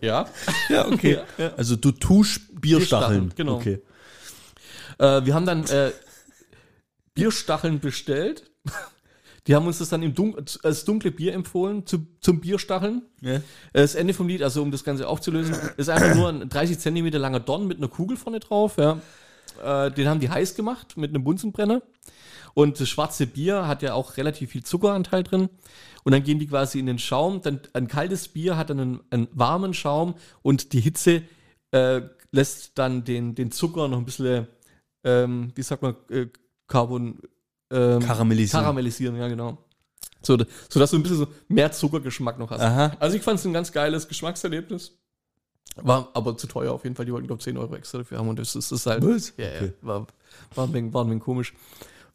[0.00, 0.28] Ja.
[0.68, 1.14] Ja, okay.
[1.14, 1.54] Ja, ja.
[1.56, 3.30] Also du tust Bierstacheln.
[3.30, 3.56] Bierstacheln, genau.
[3.56, 3.80] Okay.
[4.98, 5.90] Äh, wir haben dann äh,
[7.14, 8.48] Bierstacheln bestellt.
[9.48, 13.02] Die haben uns das dann im Dun als dunkle Bier empfohlen zu, zum Bierstacheln.
[13.22, 13.36] Ja.
[13.36, 13.40] Äh,
[13.72, 17.18] Das Ende vom Lied, also um das Ganze aufzulösen, ist einfach nur ein 30 Zentimeter
[17.18, 18.76] langer Don mit einer Kugel vorne drauf.
[18.76, 19.00] Ja.
[19.62, 21.82] Äh, den haben die heiß gemacht mit einem Bunsenbrenner.
[22.54, 25.48] Und das schwarze Bier hat ja auch relativ viel Zuckeranteil drin.
[26.04, 27.40] Und dann gehen die quasi in den Schaum.
[27.40, 31.22] Dann ein kaltes Bier hat dann einen, einen warmen Schaum und die Hitze
[31.70, 34.46] äh, lässt dann den, den Zucker noch ein bisschen,
[35.04, 36.26] ähm, wie sagt man, äh,
[36.66, 37.20] Carbon,
[37.70, 38.62] ähm, Karamellisieren.
[38.62, 39.58] karamellisieren, ja genau.
[40.22, 40.36] So,
[40.68, 42.60] sodass du ein bisschen so mehr Zuckergeschmack noch hast.
[42.60, 42.92] Aha.
[42.98, 44.92] Also ich fand es ein ganz geiles Geschmackserlebnis.
[45.76, 47.06] War aber zu teuer auf jeden Fall.
[47.06, 48.28] Die wollten, glaube ich, 10 Euro extra dafür haben.
[48.28, 49.04] Und das ist, das ist halt.
[49.04, 49.32] Was?
[49.36, 49.56] Ja, ja.
[49.56, 49.72] Okay.
[49.80, 50.06] War,
[50.54, 51.54] war, ein wenig, war ein wenig komisch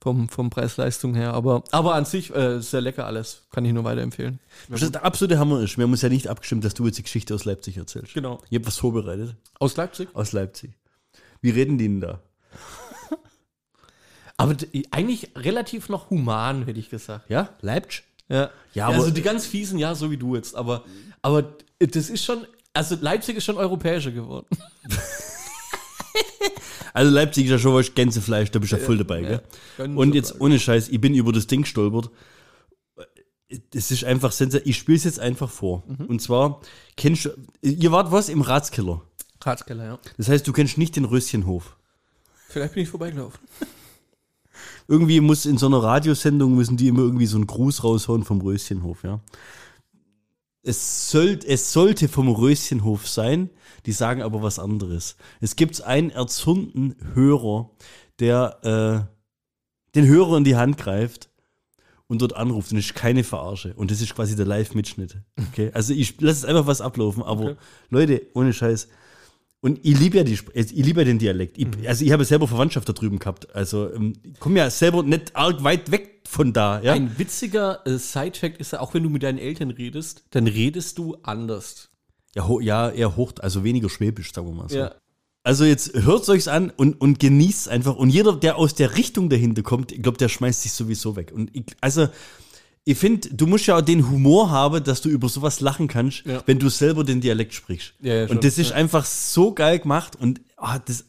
[0.02, 1.34] vom, vom Preis-Leistung her.
[1.34, 3.44] Aber, aber an sich äh, sehr lecker alles.
[3.52, 4.40] Kann ich nur weiterempfehlen.
[4.68, 6.98] Was das der absolute Hammer ist, wir haben uns ja nicht abgestimmt, dass du jetzt
[6.98, 8.14] die Geschichte aus Leipzig erzählst.
[8.14, 8.42] Genau.
[8.50, 10.10] Ich habe was vorbereitet Aus Leipzig?
[10.14, 10.72] aus Leipzig.
[11.40, 12.20] Wie reden die denn da?
[14.44, 14.56] Aber
[14.92, 17.30] eigentlich relativ noch human, hätte ich gesagt.
[17.30, 17.50] Ja?
[17.62, 18.04] Leipzig?
[18.30, 20.56] Ja, Ja, also aber- die ganz fiesen, ja, so wie du jetzt.
[20.56, 20.84] Aber,
[21.22, 24.48] aber das ist schon, also Leipzig ist schon europäischer geworden.
[26.94, 29.42] Also Leipzig ist ja schon was Gänsefleisch, da bist du ja voll dabei, gell?
[29.78, 32.12] Können Und jetzt ohne Scheiß, ich bin über das Ding gestolpert.
[33.72, 34.70] Das ist einfach sensationell.
[34.70, 35.84] Ich spiele es jetzt einfach vor.
[35.88, 36.06] Mhm.
[36.06, 36.62] Und zwar,
[36.96, 37.30] kennst du,
[37.62, 39.02] ihr wart was im Ratskeller.
[39.42, 40.00] Ratskeller, ja.
[40.18, 41.76] Das heißt, du kennst nicht den Röschenhof.
[42.50, 43.40] Vielleicht bin ich vorbeigelaufen.
[44.94, 48.40] Irgendwie muss in so einer Radiosendung müssen die immer irgendwie so einen Gruß raushauen vom
[48.42, 49.22] Röschenhof, ja.
[50.62, 53.50] Es, soll, es sollte vom Röschenhof sein,
[53.88, 55.16] die sagen aber was anderes.
[55.42, 57.72] Es gibt einen erzürnten Hörer,
[58.20, 61.32] der äh, den Hörer in die Hand greift
[62.06, 63.74] und dort anruft und das ist keine Verarsche.
[63.74, 65.18] Und das ist quasi der Live-Mitschnitt.
[65.50, 65.72] Okay?
[65.74, 67.56] Also ich lasse es einfach was ablaufen, aber Okay.
[67.90, 68.90] Leute, ohne Scheiß.
[69.64, 71.58] Und ich liebe ja, die, ich liebe ja den Dialekt.
[71.58, 73.56] Ich, Also ich habe selber Verwandtschaft da drüben gehabt.
[73.56, 76.82] Also ähm, ich komme ja selber nicht arg weit weg von da.
[76.82, 76.92] Ja?
[76.92, 80.98] Ein witziger äh, Side-Fact ist ja, auch wenn du mit deinen Eltern redest, dann redest
[80.98, 81.90] du anders.
[82.36, 84.80] Ja, ho, ja, eher hoch, also weniger schwäbisch, sagen wir mal so.
[84.80, 84.96] Ja.
[85.44, 87.96] Also jetzt hört euch's an und, und genießt einfach.
[87.96, 91.32] Und jeder, der aus der Richtung dahinter kommt, ich glaube, der schmeißt sich sowieso weg.
[91.34, 92.10] Und ich, also,
[92.86, 96.26] ich finde, du musst ja auch den Humor haben, dass du über sowas lachen kannst,
[96.26, 96.44] Ja.
[96.46, 97.94] wenn du selber den Dialekt sprichst.
[98.02, 98.36] Ja, ja, schon.
[98.38, 100.18] und das ist einfach so geil gemacht.
[100.20, 101.06] Und ah, das,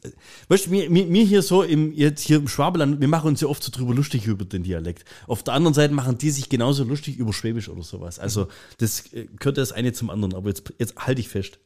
[0.48, 3.40] weißt du, mir, mir, mir hier so im, jetzt hier im Schwabeland, wir machen uns
[3.40, 5.04] ja oft so drüber lustig über den Dialekt.
[5.26, 8.20] Auf der anderen Seite machen die sich genauso lustig über Schwäbisch oder sowas.
[8.20, 8.46] Also,
[8.78, 10.34] das äh, gehört das eine zum anderen.
[10.34, 11.58] Aber jetzt, jetzt halte ich fest.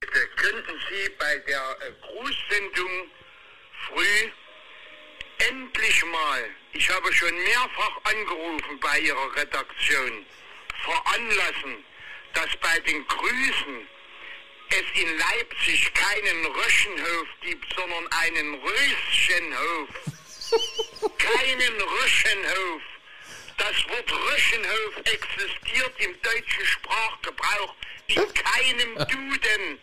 [0.00, 2.90] Bitte könnten Sie bei der äh, Grußsendung
[3.88, 4.30] früh
[5.50, 6.40] endlich mal,
[6.74, 10.26] ich habe schon mehrfach angerufen bei Ihrer Redaktion,
[10.82, 11.84] veranlassen,
[12.34, 13.88] dass bei den Grüßen
[14.70, 19.88] es in Leipzig keinen Röschenhof gibt, sondern einen Röschenhof.
[21.18, 22.82] keinen Röschenhof.
[23.56, 27.74] Das Wort Röschenhof existiert im deutschen Sprachgebrauch
[28.08, 29.80] in keinem Duden.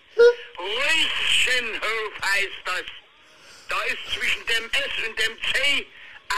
[0.57, 2.83] Röschenhof heißt das.
[3.69, 5.87] Da ist zwischen dem S und dem C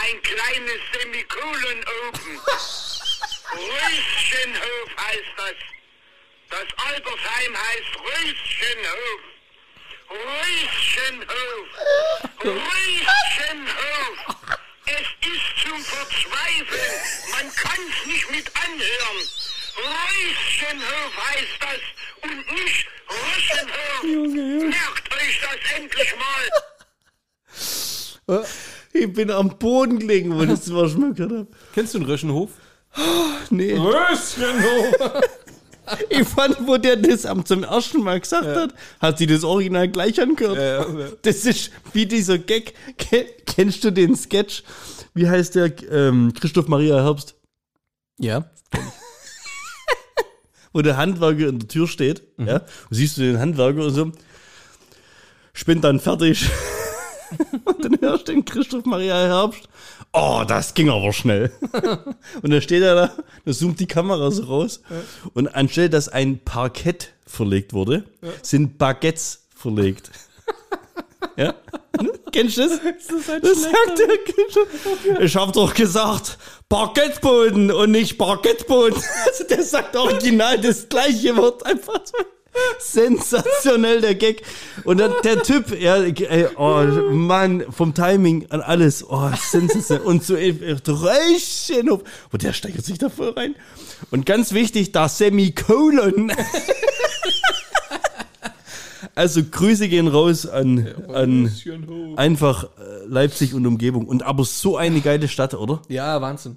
[0.02, 2.40] ein kleines Semikolon oben.
[3.52, 5.54] Röschenhof heißt das.
[6.50, 9.20] Das Altersheim heißt Röschenhof.
[10.10, 11.68] Röschenhof.
[12.44, 14.16] Röschenhof.
[14.86, 17.00] Es ist zum Verzweifeln.
[17.30, 19.28] Man kann's nicht mit anhören.
[19.76, 21.82] Röschenhof heißt das
[22.22, 24.02] und nicht Röschenhof.
[24.70, 26.50] Merkt euch das endlich mal.
[28.96, 31.46] Ich bin am Boden gelegen, wo ich das mal schon mal gehört habe.
[31.74, 32.50] Kennst du den Röschenhof?
[33.50, 33.72] Nee.
[33.76, 35.22] Röschenhof!
[36.08, 39.86] Ich fand, wo der das am zum ersten Mal gesagt hat, hat sie das Original
[39.86, 40.56] gleich angehört.
[40.56, 41.08] Ja, ja.
[41.20, 42.72] Das ist wie dieser Gag.
[42.96, 44.62] Ke- Kennst du den Sketch?
[45.12, 45.70] Wie heißt der?
[45.92, 47.34] Ähm, Christoph Maria Herbst,
[48.18, 48.50] ja.
[50.72, 52.22] wo der Handwerker in der Tür steht.
[52.38, 54.10] Ja, und siehst du den Handwerker und so.
[55.54, 56.48] Ich bin dann fertig.
[57.64, 59.68] und dann hörst du den Christoph Maria Herbst.
[60.12, 61.52] Oh, das ging aber schnell.
[62.42, 63.12] und dann steht er da,
[63.44, 64.80] da zoomt die Kamera so raus.
[65.34, 68.04] Und anstelle, dass ein Parkett verlegt wurde,
[68.42, 70.10] sind Baguettes verlegt.
[71.36, 71.54] ja?
[72.32, 72.80] Kennst du das?
[73.42, 75.22] Das, sagt er.
[75.22, 79.00] Ich hab doch gesagt, Parkettboden und nicht Parkettboden.
[79.26, 81.64] Also der sagt original das gleiche Wort.
[81.64, 82.16] Einfach so.
[82.78, 84.42] Sensationell der Gag.
[84.84, 90.06] Und dann der Typ, ja, ey, oh Mann, vom Timing an alles, oh, sensationell.
[90.06, 91.90] Und so Röschen.
[91.90, 93.54] Und der steigert sich da voll rein.
[94.10, 96.32] Und ganz wichtig, da Semikolon.
[99.16, 101.52] Also Grüße gehen raus an, an
[102.16, 104.08] einfach äh, Leipzig und Umgebung.
[104.08, 105.82] Und aber so eine geile Stadt, oder?
[105.88, 106.56] Ja, Wahnsinn.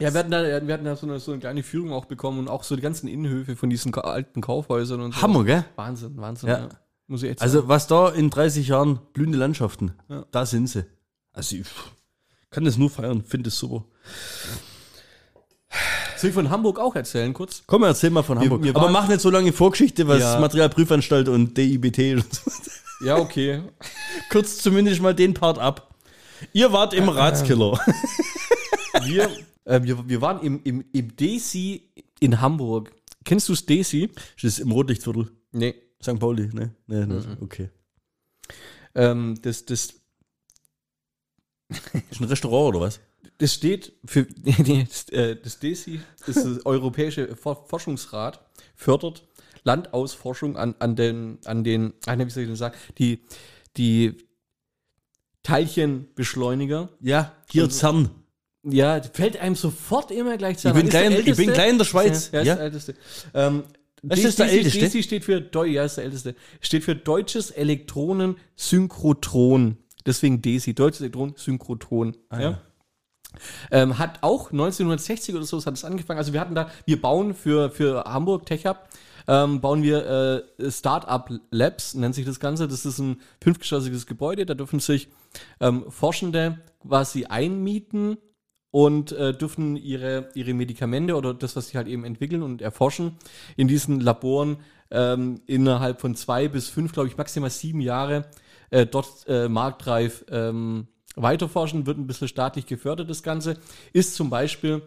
[0.00, 2.38] Ja, wir hatten da, wir hatten da so, eine, so eine kleine Führung auch bekommen
[2.38, 5.22] und auch so die ganzen Innenhöfe von diesen alten Kaufhäusern und so.
[5.22, 5.64] Hammer, gell?
[5.76, 6.48] Wahnsinn, Wahnsinn.
[6.48, 6.58] Ja.
[6.60, 6.68] Ja.
[7.08, 7.68] Muss ich echt Also sagen.
[7.68, 10.24] was da in 30 Jahren blühende Landschaften, Ja.
[10.30, 10.84] da sind sie.
[11.32, 11.66] Also ich
[12.50, 13.84] kann das nur feiern, finde es super.
[16.16, 17.62] Soll ich von Hamburg auch erzählen, kurz?
[17.66, 18.62] Komm, erzähl mal von Hamburg.
[18.62, 20.40] wir Aber mach nicht so lange Vorgeschichte, was Ja.
[20.40, 22.50] Materialprüfanstalt und DIBT und so.
[23.04, 23.62] Ja, okay.
[24.30, 25.94] Kurz zumindest mal den Part ab.
[26.52, 27.78] Ihr wart im Ratskiller.
[29.04, 29.28] Wir,
[29.68, 31.90] äh, wir, wir waren im, im, im Desi
[32.20, 32.92] in Hamburg.
[33.24, 34.10] Kennst du das Desi?
[34.36, 35.30] Das ist im Rotlichtviertel.
[35.52, 35.74] Nee.
[36.02, 36.18] St.
[36.18, 36.74] Pauli, ne?
[36.86, 37.36] Nee, nee, Mhm.
[37.40, 37.70] okay.
[38.94, 39.94] Ähm, das, das,
[42.10, 43.00] Ist ein Restaurant oder was?
[43.38, 48.40] das steht für das, äh, das DESI, das ist das Europäische For- Forschungsrat,
[48.74, 49.26] fördert
[49.64, 53.20] Landausforschung an, an den, an den, ah, ne, wie soll ich denn sagen, die,
[53.76, 54.16] die
[55.42, 56.88] Teilchenbeschleuniger.
[57.00, 58.10] Ja, hier Zern.
[58.70, 60.68] Ja, fällt einem sofort immer gleich zu.
[60.68, 62.30] Ich bin klein- ich bin klein in der Schweiz.
[62.32, 62.94] Ja, ja, ist der Älteste.
[63.34, 63.62] Ähm,
[64.02, 64.78] Das ist der Älteste?
[64.80, 66.34] DESI steht für, Deu ja, ist der Älteste.
[66.60, 69.76] Steht für Deutsches Elektronensynchrotron.
[70.06, 72.16] Deswegen DESI, Deutsches Elektronensynchrotron.
[72.28, 72.50] Ah, ja.
[72.50, 72.60] ja.
[73.70, 76.18] Ähm, hat auch 1960 oder so hat es angefangen.
[76.18, 78.88] Also wir hatten da, wir bauen für, für Hamburg Tech Hub,
[79.28, 82.66] ähm, bauen wir äh, Startup Labs, nennt sich das Ganze.
[82.68, 85.08] Das ist ein fünfgeschossiges Gebäude, da dürfen sich
[85.60, 88.16] ähm, Forschende quasi einmieten
[88.70, 93.16] und äh, dürfen ihre, ihre Medikamente oder das, was sie halt eben entwickeln und erforschen,
[93.56, 94.58] in diesen Laboren
[94.90, 98.26] ähm, innerhalb von zwei bis fünf, glaube ich, maximal sieben Jahre
[98.70, 103.58] äh, dort äh, marktreif ähm, weiterforschen, wird ein bisschen staatlich gefördert, das Ganze.
[103.92, 104.82] Ist zum Beispiel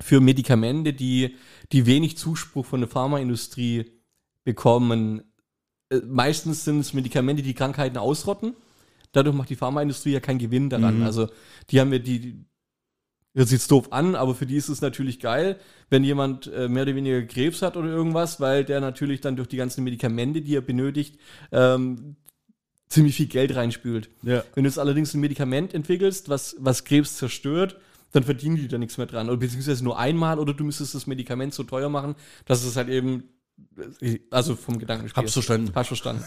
[0.00, 1.36] für Medikamente, die,
[1.72, 3.90] die wenig Zuspruch von der Pharmaindustrie
[4.44, 5.22] bekommen.
[5.90, 8.54] Äh, meistens sind es Medikamente, die Krankheiten ausrotten.
[9.12, 11.02] Dadurch macht die Pharmaindustrie ja keinen Gewinn daran.
[11.02, 11.28] Also
[11.70, 12.44] die haben ja die,
[13.34, 15.58] sich jetzt doof an, aber für die ist es natürlich geil,
[15.88, 19.48] wenn jemand äh, mehr oder weniger Krebs hat oder irgendwas, weil der natürlich dann durch
[19.48, 21.18] die ganzen Medikamente, die er benötigt,
[21.52, 22.16] ähm,
[22.88, 24.10] ziemlich viel Geld reinspült.
[24.22, 24.42] Ja.
[24.54, 27.76] Wenn du jetzt allerdings ein Medikament entwickelst, was, was Krebs zerstört,
[28.12, 29.28] dann verdienen die da nichts mehr dran.
[29.28, 32.88] Oder beziehungsweise nur einmal oder du müsstest das Medikament so teuer machen, dass es halt
[32.88, 33.28] eben,
[34.00, 35.22] äh, also vom Gedankenspiel.
[35.22, 35.70] Hab's verstanden.
[35.74, 36.24] Hast verstanden.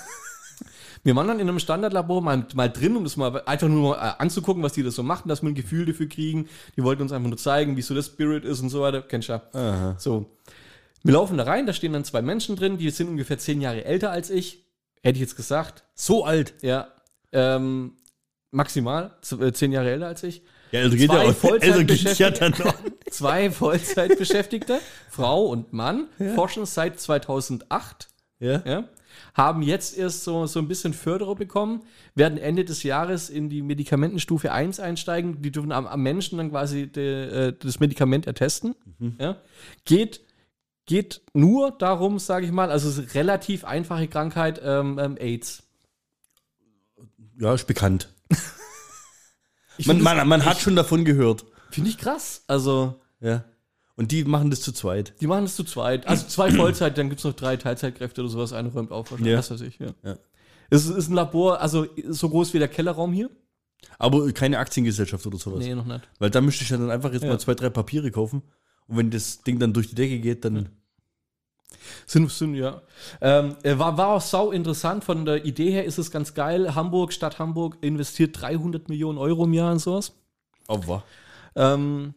[1.03, 4.09] Wir waren dann in einem Standardlabor mal, mal drin, um das mal einfach nur mal,
[4.09, 6.47] äh, anzugucken, was die da so machen, dass wir ein Gefühl dafür kriegen.
[6.77, 9.01] Die wollten uns einfach nur zeigen, wie so das Spirit ist und so weiter.
[9.01, 9.95] Kennst du ja.
[9.99, 10.25] So.
[11.03, 13.83] Wir laufen da rein, da stehen dann zwei Menschen drin, die sind ungefähr zehn Jahre
[13.83, 14.63] älter als ich.
[15.01, 15.83] Hätte ich jetzt gesagt.
[15.95, 16.53] So alt.
[16.61, 16.87] Ja.
[17.33, 17.97] Ähm,
[18.51, 19.11] maximal.
[19.41, 20.41] äh, Zehn Jahre älter als ich.
[20.71, 21.43] Ja, älter geht Zwei ja auch.
[21.61, 22.39] Älter geht ja Vollzeitbeschäftigte.
[22.39, 22.75] dann noch.
[23.11, 24.79] Zwei Vollzeitbeschäftigte,
[25.09, 28.07] Frau und Mann, forschen seit 2008.
[28.39, 28.61] Ja.
[28.65, 28.83] Ja,
[29.33, 31.83] haben jetzt erst so, so ein bisschen Förderer bekommen,
[32.15, 35.41] werden Ende des Jahres in die Medikamentenstufe 1 einsteigen.
[35.41, 38.75] Die dürfen am, am Menschen dann quasi de, äh, das Medikament ertesten.
[39.19, 39.37] Ja.
[39.85, 40.21] Geht,
[40.85, 45.17] geht nur darum, sage ich mal, also es ist eine relativ einfache Krankheit, ähm, ähm,
[45.19, 45.63] AIDS.
[47.39, 48.09] ja, ist bekannt.
[49.85, 51.45] Man, man, man hat schon davon gehört.
[51.71, 52.43] Finde ich krass.
[52.47, 53.43] Also, Ja.
[53.95, 55.13] Und die machen das zu zweit.
[55.21, 56.07] die machen es zu zweit.
[56.07, 58.51] Also zwei Vollzeit, dann gibt es noch drei Teilzeitkräfte oder sowas.
[58.53, 59.31] Eine räumt auf wahrscheinlich.
[59.33, 59.37] Ja.
[59.39, 59.89] Was weiß ich, ja.
[60.03, 60.17] Ja.
[60.69, 63.29] Es ist ein Labor, also so groß wie der Kellerraum hier.
[63.99, 65.59] Aber keine Aktiengesellschaft oder sowas.
[65.59, 66.01] Nee, noch nicht.
[66.17, 67.29] Weil da müsste ich ja dann einfach jetzt Ja.
[67.29, 68.41] mal zwei, drei Papiere kaufen.
[68.87, 70.69] Und wenn das Ding dann durch die Decke geht, dann.
[72.05, 72.81] Sind, sind ja.
[73.21, 75.03] Ähm, äh, war, war auch sau interessant.
[75.03, 76.75] Von der Idee her ist es ganz geil.
[76.75, 80.13] Hamburg, Stadt Hamburg investiert 300 Millionen Euro im Jahr in sowas.
[80.67, 81.03] Aber.
[81.55, 82.13] Ähm,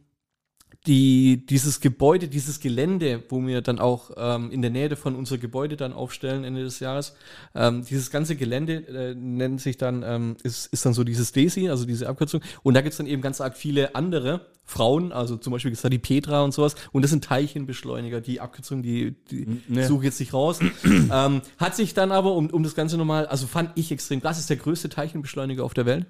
[0.87, 5.39] die, dieses Gebäude, dieses Gelände, wo wir dann auch ähm, in der Nähe von unser
[5.39, 7.14] Gebäude dann aufstellen Ende des Jahres,
[7.55, 11.68] ähm, dieses ganze Gelände äh, nennt sich dann, ähm, ist, ist dann so dieses DESI,
[11.70, 12.41] also diese Abkürzung.
[12.62, 15.89] Und da gibt es dann eben ganz arg viele andere Frauen, also zum Beispiel da
[15.89, 16.76] die Petra und sowas.
[16.93, 19.87] Und das sind Teilchenbeschleuniger, die Abkürzung, die, die ne.
[19.87, 20.61] suche jetzt nicht raus.
[20.84, 24.39] ähm, hat sich dann aber, um, um das Ganze nochmal, also fand ich extrem krass,
[24.39, 26.07] ist der größte Teilchenbeschleuniger auf der Welt.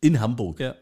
[0.00, 0.58] In Hamburg.
[0.58, 0.74] Ja.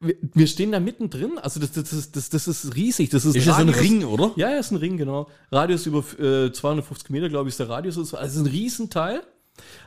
[0.00, 3.10] Wir, wir stehen da mittendrin, also das, das, ist- das, das ist riesig.
[3.10, 4.32] Das ist, Ist ja so ein Ring, oder?
[4.36, 5.28] Ja, ja, ist ein Ring, genau.
[5.52, 7.98] Radius über äh, 250 Meter, glaube ich, ist der Radius.
[7.98, 9.22] Also ist ein Riesenteil.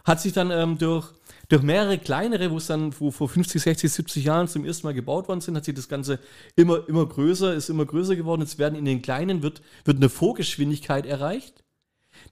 [0.03, 1.07] Hat sich dann ähm, durch,
[1.49, 4.93] durch mehrere kleinere, wo es dann wo vor 50, 60, 70 Jahren zum ersten Mal
[4.93, 6.19] gebaut worden sind, hat sich das Ganze
[6.55, 8.41] immer, immer größer, ist immer größer geworden.
[8.41, 11.63] Jetzt werden in den kleinen, wird, wird eine Vorgeschwindigkeit erreicht,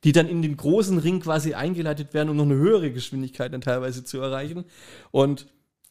[0.03, 3.61] die dann in den großen Ring quasi eingeleitet werden, um noch eine höhere Geschwindigkeit dann
[3.61, 4.65] teilweise zu erreichen.
[5.09, 5.47] Und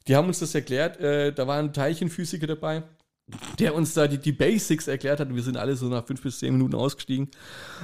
[0.07, 2.83] die haben uns das erklärt, äh, da war ein Teilchenphysiker dabei,
[3.59, 5.35] der uns da die, die Basics erklärt hat.
[5.35, 7.29] Wir sind alle so nach fünf bis zehn Minuten ausgestiegen.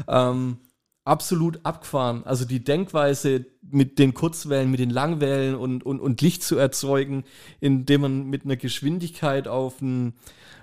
[0.09, 0.59] Ähm,
[1.05, 2.25] absolut abgefahren.
[2.25, 7.25] Also die Denkweise mit den Kurzwellen, mit den Langwellen und, und, und Licht zu erzeugen,
[7.61, 10.15] indem man mit einer Geschwindigkeit auf ein,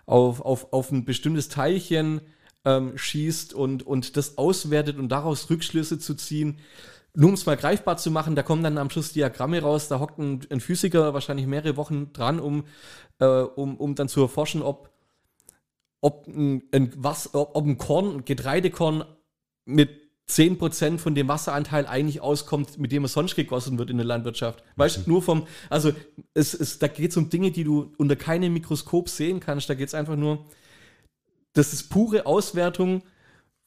[0.05, 2.21] auf, auf, auf ein bestimmtes Teilchen
[2.65, 6.59] ähm, schießt und, und das auswertet und daraus Rückschlüsse zu ziehen.
[7.15, 9.99] Nur um es mal greifbar zu machen, da kommen dann am Schluss Diagramme raus, da
[9.99, 12.65] hockt ein, ein Physiker wahrscheinlich mehrere Wochen dran, um,
[13.19, 14.89] äh, um, um dann zu erforschen, ob,
[16.01, 19.05] ob, ein, ein, was, ob, ob ein Korn, ein Getreidekorn
[19.65, 24.05] mit 10% von dem Wasseranteil eigentlich auskommt, mit dem es sonst gegossen wird in der
[24.05, 24.63] Landwirtschaft.
[24.75, 25.91] Weißt du, nur vom, also
[26.33, 29.69] es, es, da geht es um Dinge, die du unter keinem Mikroskop sehen kannst.
[29.69, 30.45] Da geht es einfach nur,
[31.53, 33.03] das ist pure Auswertung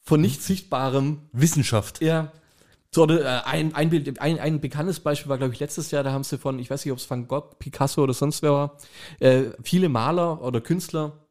[0.01, 1.21] von nicht Sichtbarem.
[1.31, 2.01] Wissenschaft.
[2.01, 2.31] Ja.
[2.93, 6.03] So, oder, äh, ein, ein, Bild, ein, ein bekanntes Beispiel war, glaube ich, letztes Jahr,
[6.03, 8.51] da haben sie von, ich weiß nicht, ob es Van Gogh, Picasso oder sonst wer
[8.51, 8.77] war,
[9.19, 11.27] äh, viele Maler oder Künstler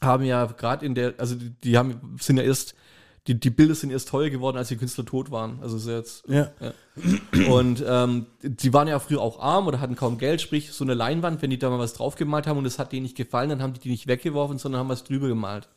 [0.00, 2.74] haben ja gerade in der, also die, die haben, sind ja erst,
[3.26, 5.58] die, die Bilder sind erst teuer geworden, als die Künstler tot waren.
[5.60, 6.50] Also ja jetzt Ja.
[7.48, 10.94] und ähm, die waren ja früher auch arm oder hatten kaum Geld, sprich so eine
[10.94, 13.62] Leinwand, wenn die da mal was draufgemalt haben und es hat denen nicht gefallen, dann
[13.62, 15.68] haben die die nicht weggeworfen, sondern haben was drüber gemalt.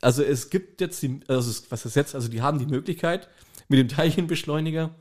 [0.00, 3.28] Also es gibt jetzt, die, also was ist jetzt, also die haben die Möglichkeit,
[3.68, 4.94] mit dem Teilchenbeschleuniger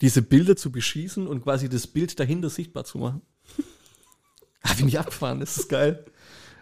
[0.00, 3.22] diese Bilder zu beschießen und quasi das Bild dahinter sichtbar zu machen.
[4.66, 6.06] Ah, Finde ich abgefahren, das ist geil.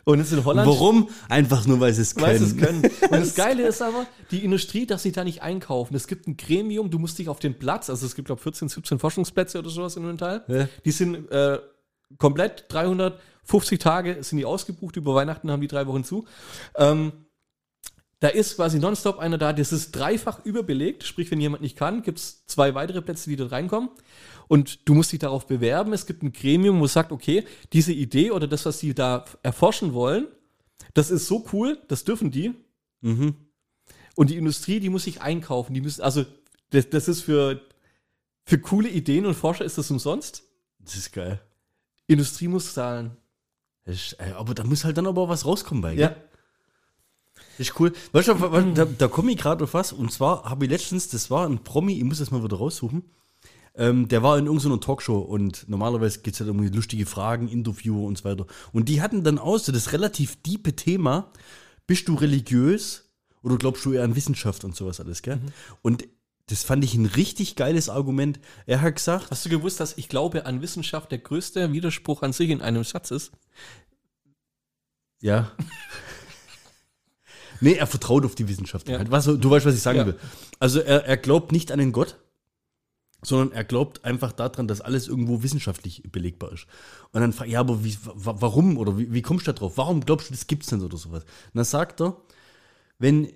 [0.05, 1.09] Und jetzt in Holland Warum?
[1.29, 2.85] Einfach nur, weil sie es weil sie können.
[2.85, 3.13] es können.
[3.13, 5.95] Und das Geile ist aber, die Industrie darf sich da nicht einkaufen.
[5.95, 8.43] Es gibt ein Gremium, du musst dich auf den Platz, also es gibt, glaube ich,
[8.43, 10.43] 14, 17 Forschungsplätze oder sowas in dem Teil.
[10.49, 10.69] Ja.
[10.85, 11.61] Die sind äh,
[12.19, 16.27] komplett 350 Tage sind die ausgebucht, über Weihnachten haben die drei Wochen zu.
[16.77, 17.13] Ähm,
[18.23, 22.05] da ist quasi nonstop einer da, das ist dreifach überbelegt, sprich, wenn jemand nicht kann,
[22.05, 23.91] gibt es zwei weitere Plätze, die dort reinkommen.
[24.47, 25.93] Und du musst dich darauf bewerben.
[25.93, 29.25] Es gibt ein Gremium, wo es sagt, okay, diese Idee oder das, was sie da
[29.43, 30.29] erforschen wollen,
[30.95, 32.55] das ist so cool, das dürfen die.
[33.01, 33.35] Mhm.
[34.15, 35.75] Und die Industrie, die muss sich einkaufen.
[35.75, 36.25] Die müssen, also,
[36.71, 37.61] das, das ist für,
[38.45, 40.45] für coole Ideen und Forscher ist das umsonst.
[40.79, 41.41] Das ist geil.
[42.07, 43.17] Industrie muss zahlen.
[43.85, 45.97] Ist, äh, aber da muss halt dann aber auch was rauskommen bei.
[45.97, 46.03] gell?
[46.03, 46.32] Ja.
[47.59, 47.93] Das ist cool.
[48.13, 49.93] Weißt du, da, da komme ich gerade auf was.
[49.93, 53.05] Und zwar habe ich letztens, das war ein Promi, ich muss das mal wieder raussuchen.
[53.75, 58.03] Ähm, der war in irgendeiner Talkshow und normalerweise gibt es halt irgendwie lustige Fragen, Interviewer
[58.03, 58.47] und so weiter.
[58.73, 61.33] Und die hatten dann aus, so das relativ diepe Thema,
[61.87, 63.05] bist du religiös
[63.43, 65.41] oder glaubst du eher an Wissenschaft und sowas alles, gell?
[65.81, 66.05] Und
[66.47, 68.41] das fand ich ein richtig geiles Argument.
[68.67, 72.33] Er hat gesagt, Hast du gewusst, dass ich glaube an Wissenschaft der größte Widerspruch an
[72.33, 73.33] sich in einem Satz ist?
[75.21, 75.53] Ja.
[77.63, 78.89] nee, er vertraut auf die Wissenschaft.
[78.89, 78.99] Ja.
[78.99, 79.11] Halt.
[79.11, 80.07] Was, du weißt, was ich sagen Ja.
[80.07, 80.19] will.
[80.59, 82.19] Also er, er glaubt nicht an den Gott,
[83.25, 86.67] sondern er glaubt einfach daran, dass alles irgendwo wissenschaftlich belegbar ist.
[87.13, 89.77] Und dann fragt ja, aber wie, wa- warum oder wie, wie kommst du da drauf?
[89.77, 91.23] Warum glaubst du, das gibt's nicht oder sowas?
[91.23, 92.17] Und dann sagt er,
[92.99, 93.29] wenn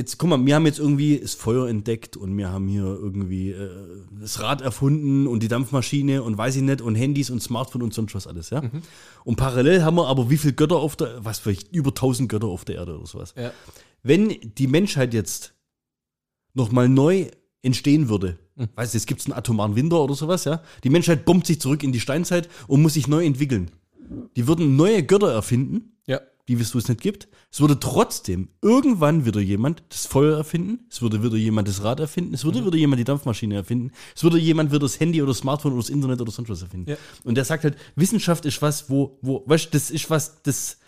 [0.00, 3.50] jetzt, guck mal, wir haben jetzt irgendwie das Feuer entdeckt und wir haben hier irgendwie
[3.50, 3.70] äh,
[4.20, 7.94] das Rad erfunden und die Dampfmaschine und weiß ich nicht und Handys und Smartphone und
[7.94, 8.62] sonst was alles, ja.
[9.24, 12.46] Und parallel haben wir aber wie viele Götter auf der, was vielleicht über 1000 Götter
[12.46, 13.34] auf der Erde oder sowas.
[13.36, 13.52] Ja.
[14.02, 15.54] Wenn die Menschheit jetzt
[16.54, 17.26] nochmal neu
[17.62, 18.38] entstehen würde,
[18.74, 20.62] weißt du, jetzt gibt es einen atomaren Winter oder sowas, ja.
[20.82, 23.70] Die Menschheit bombt sich zurück in die Steinzeit und muss sich neu entwickeln.
[24.36, 26.20] Die würden neue Götter erfinden, Ja.
[26.56, 27.28] Die es es nicht gibt.
[27.50, 32.00] Es würde trotzdem irgendwann wieder jemand das Feuer erfinden, es würde wieder jemand das Rad
[32.00, 35.30] erfinden, es würde wieder jemand die Dampfmaschine erfinden, es würde jemand wieder das Handy oder
[35.30, 36.90] das Smartphone oder das Internet oder sonst was erfinden.
[36.90, 36.96] Ja.
[37.24, 40.78] Und der sagt halt, Wissenschaft ist was, wo, wo, weißt du, das ist was, das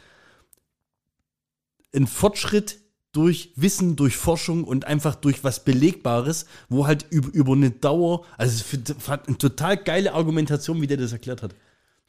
[1.94, 2.78] ein Fortschritt
[3.12, 8.24] durch Wissen, durch Forschung und einfach durch was Belegbares, wo halt über, über eine Dauer,
[8.38, 11.54] also es ist eine total geile Argumentation, wie der das erklärt hat.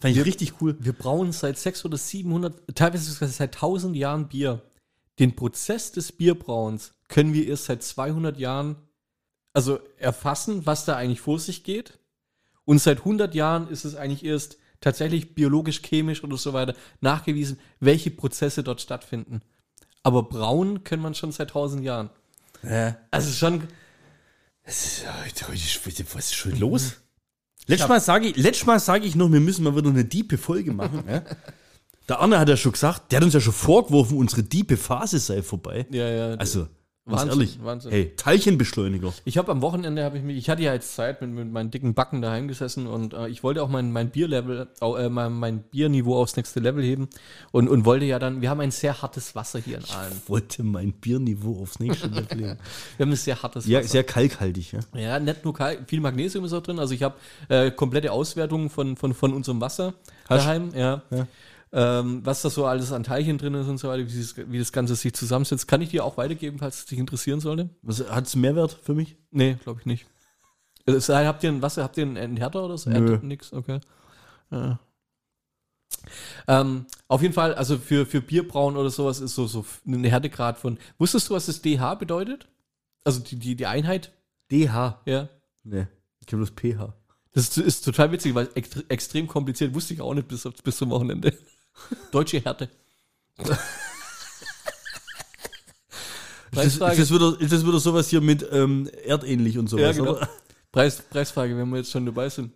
[0.03, 0.75] Fand ich richtig cool.
[0.81, 4.61] Wir brauen seit 600 oder 700, teilweise sogar seit 1000 Jahren Bier.
[5.17, 8.75] Den Prozess des Bierbrauens können wir erst seit 200 Jahren
[9.53, 11.99] also erfassen, was da eigentlich vor sich geht.
[12.65, 17.57] Und seit 100 Jahren ist es eigentlich erst tatsächlich biologisch, chemisch oder so weiter nachgewiesen,
[17.79, 19.41] welche Prozesse dort stattfinden.
[20.01, 22.09] Aber brauen können man schon seit 1000 Jahren.
[22.61, 22.97] Ja.
[23.09, 23.69] Also schon,
[24.65, 25.05] Was ist,
[26.13, 26.97] was ist schon los?
[27.67, 30.37] Letztes Mal sage ich, letztes Mal sage ich noch, wir müssen mal wieder eine diepe
[30.37, 31.03] Folge machen.
[31.09, 31.23] ja?
[32.09, 35.19] Der Arne hat ja schon gesagt, der hat uns ja schon vorgeworfen, unsere diepe Phase
[35.19, 35.85] sei vorbei.
[35.89, 36.35] Ja, ja.
[36.35, 36.67] Also,
[37.05, 37.91] Wahnsinn, ehrlich, Wahnsinn.
[37.91, 39.13] hey, Teilchenbeschleuniger.
[39.25, 41.69] Ich habe am Wochenende habe ich mich, ich hatte ja jetzt Zeit mit, mit meinen
[41.69, 45.63] dicken Backen daheim gesessen und äh, ich wollte auch mein, mein Bierlevel, äh, mein, mein
[45.63, 47.09] Bierniveau aufs nächste Level heben
[47.51, 50.13] und, und wollte ja dann, wir haben ein sehr hartes Wasser hier in Aalen.
[50.27, 52.57] Wollte mein Bierniveau aufs nächste Level heben.
[52.97, 53.89] Wir haben ein sehr hartes Ja, Wasser.
[53.89, 54.79] sehr kalkhaltig, ja.
[54.95, 56.79] Ja, nicht nur Kalk, viel Magnesium ist auch drin.
[56.79, 57.15] Also ich habe
[57.49, 59.93] äh, komplette Auswertungen von, von, von unserem Wasser
[60.29, 61.01] Hast- daheim, ja.
[61.75, 64.59] Ähm, was da so alles an Teilchen drin ist und so weiter, wie, das- wie
[64.59, 67.69] das Ganze sich zusammensetzt, kann ich dir auch weitergeben, falls es dich interessieren sollte.
[67.81, 69.15] Was, hat's Mehrwert für mich?
[69.31, 70.05] Nee, glaube ich nicht.
[70.85, 72.89] Es sei- habt ihr ein Wasser, habt ihr einen, einen Härter oder so?
[72.91, 73.09] Nö.
[73.13, 73.25] Härter?
[73.25, 73.79] Nix, okay.
[74.51, 74.79] Ja.
[76.47, 80.57] Ähm, auf jeden Fall, also für, für Bierbrauen oder sowas ist so, so eine Härtegrad
[80.59, 80.77] von.
[80.97, 82.49] Wusstest du, was das DH bedeutet?
[83.03, 84.11] Also die, die, die Einheit?
[84.51, 85.01] DH.
[85.05, 85.29] Ja.
[85.63, 85.87] Nee,
[86.19, 86.93] ich kenne bloß pH.
[87.31, 90.77] Das ist, ist total witzig, weil ext extrem kompliziert, wusste ich auch nicht bis, bis
[90.77, 91.33] zum Wochenende.
[92.11, 92.69] Deutsche Härte.
[93.37, 93.49] Ist
[96.51, 99.91] das, ist, das wieder, ist das wieder sowas hier mit ähm, erdähnlich und sowas, Ja,
[100.03, 100.17] genau.
[100.17, 100.29] oder?
[100.71, 102.53] Preis, Preisfrage, wenn wir jetzt schon dabei sind.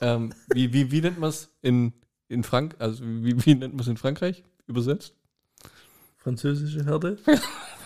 [0.00, 1.92] ähm, wie, wie, wie nennt man es in,
[2.28, 5.14] in Frank, also wie, wie nennt man es in Frankreich übersetzt?
[6.16, 7.18] Französische Härte?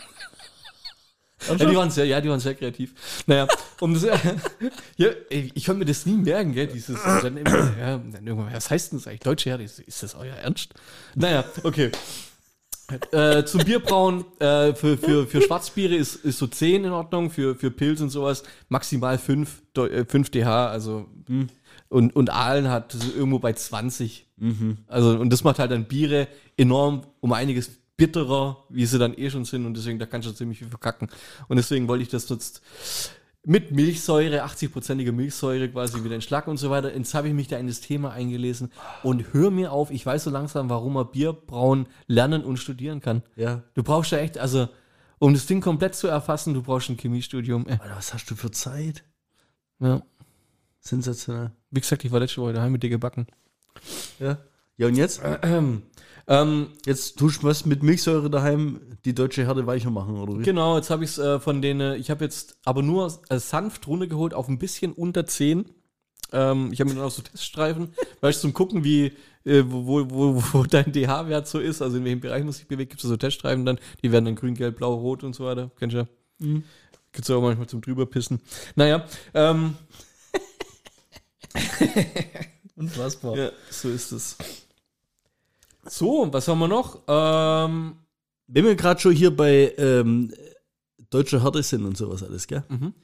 [1.49, 2.93] Ja, die waren sehr, ja, die waren sehr kreativ.
[3.27, 3.47] Naja,
[3.81, 4.05] um das,
[4.97, 8.53] ja, ey, ich kann mir das nie merken, gell, dieses, dann immer, ja, dann irgendwann,
[8.53, 9.21] was heißt denn das eigentlich?
[9.21, 10.75] Deutsche Härte, ist, das euer Ernst?
[11.15, 11.91] Naja, okay.
[13.13, 17.55] Äh, zum Bierbrauen, äh, für, für, für Schwarzbiere ist, ist so 10 in Ordnung, für,
[17.55, 21.07] für Pilz und sowas maximal 5, äh, 5 DH, also,
[21.89, 24.27] und, und Aalen hat so irgendwo bei 20.
[24.89, 29.31] Also, und das macht halt dann Biere enorm um einiges bitterer, wie sie dann eh
[29.31, 31.09] schon sind und deswegen, da kannst du ziemlich viel verkacken.
[31.49, 32.63] Und deswegen wollte ich das jetzt
[33.47, 36.95] mit Milchsäure, 80-prozentiger Milchsäure quasi wieder entschlacken und so weiter.
[36.97, 38.73] Jetzt habe ich mich da in das Thema eingelesen
[39.03, 43.23] und hör mir auf, ich weiß so langsam, warum man Bierbrauen lernen und studieren kann.
[43.37, 43.63] Ja.
[43.75, 44.69] Du brauchst ja echt, also,
[45.19, 47.67] um das Ding komplett zu erfassen, du brauchst ein Chemiestudium.
[47.69, 49.05] Äh, Alter, was hast du für Zeit?
[49.81, 50.03] ja.
[50.81, 51.51] Sensationell.
[51.71, 53.27] Wie gesagt, ich war letzte Woche daheim mit dir gebacken.
[54.19, 54.39] Ja.
[54.77, 55.21] Ja, und jetzt?
[56.27, 60.43] Ähm, Jetzt tust du was mit Milchsäure daheim, die deutsche Härte weicher machen, oder wie?
[60.43, 63.87] Genau, jetzt habe ich es äh, von denen, ich habe jetzt aber nur äh, sanft
[63.87, 65.67] runtergeholt auf ein bisschen unter 10.
[66.33, 69.13] Ähm, ich habe mir dann auch so Teststreifen, weißt du, zum Gucken, wie,
[69.45, 72.93] äh, wo, wo, wo, dein DH-Wert so ist, also in welchem Bereich man sich bewegt,
[72.93, 75.71] gibt es so Teststreifen dann, die werden dann grün, gelb, blau, rot und so weiter.
[75.79, 76.07] Kennst du ja?
[76.39, 76.65] Mhm.
[77.13, 78.41] Gibt es auch manchmal zum drüberpissen.
[78.77, 79.05] Naja,
[79.35, 79.77] ähm,
[82.77, 83.37] Unfassbar.
[83.37, 84.37] ja, so ist es.
[85.89, 87.03] So, was haben wir noch?
[87.09, 87.97] Ähm,
[88.47, 90.33] Wenn wir gerade schon hier bei ähm,
[91.11, 92.65] deutscher Härte sind und sowas alles, gell?
[92.69, 92.95] Mhm.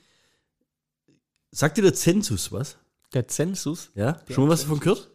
[1.50, 2.76] Sagt dir der Zensus was?
[3.12, 3.90] der Zensus.
[3.96, 4.12] Ja?
[4.12, 5.10] Der schon mal was davon gehört?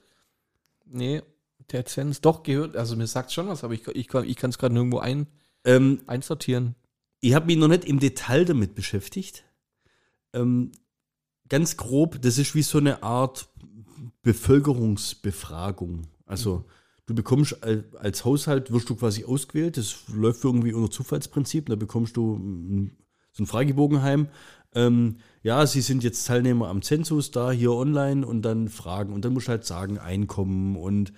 [0.86, 1.22] Nee,
[1.72, 4.50] der Zensus doch gehört, also mir sagt schon was, aber ich, ich, kann- ich kann
[4.50, 5.28] es gerade nirgendwo ein,
[5.64, 6.76] Ähm, einsortieren.
[7.22, 9.46] ich habe mich noch nicht im Detail damit beschäftigt.
[10.34, 10.74] Ähm,
[11.48, 13.48] ganz grob, das ist wie so eine Art
[14.24, 16.08] Bevölkerungsbefragung.
[16.26, 16.66] Also
[17.08, 21.76] du bekommst al- als Haushalt, wirst du quasi ausgewählt, das läuft irgendwie unter Zufallsprinzip, da
[21.76, 22.92] bekommst du mm,
[23.32, 24.28] so einen Fragebogen heim.
[24.74, 29.14] Ähm, ja, Sie sind jetzt Teilnehmer am Zensus, da hier online und dann fragen.
[29.14, 31.14] Und dann musst du halt sagen, Einkommen und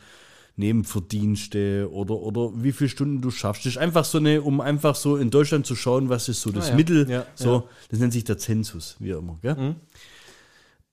[0.57, 3.65] Nebenverdienste oder, oder wie viele Stunden du schaffst.
[3.65, 6.51] Das ist einfach so eine, um einfach so in Deutschland zu schauen, was ist so
[6.51, 6.75] das Ah, ja.
[6.75, 7.09] Mittel.
[7.09, 7.63] Ja, so, ja.
[7.89, 9.39] das nennt sich der Zensus, wie immer.
[9.43, 9.75] Mhm.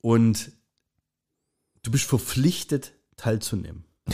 [0.01, 0.51] Und
[1.83, 3.85] du bist verpflichtet, teilzunehmen.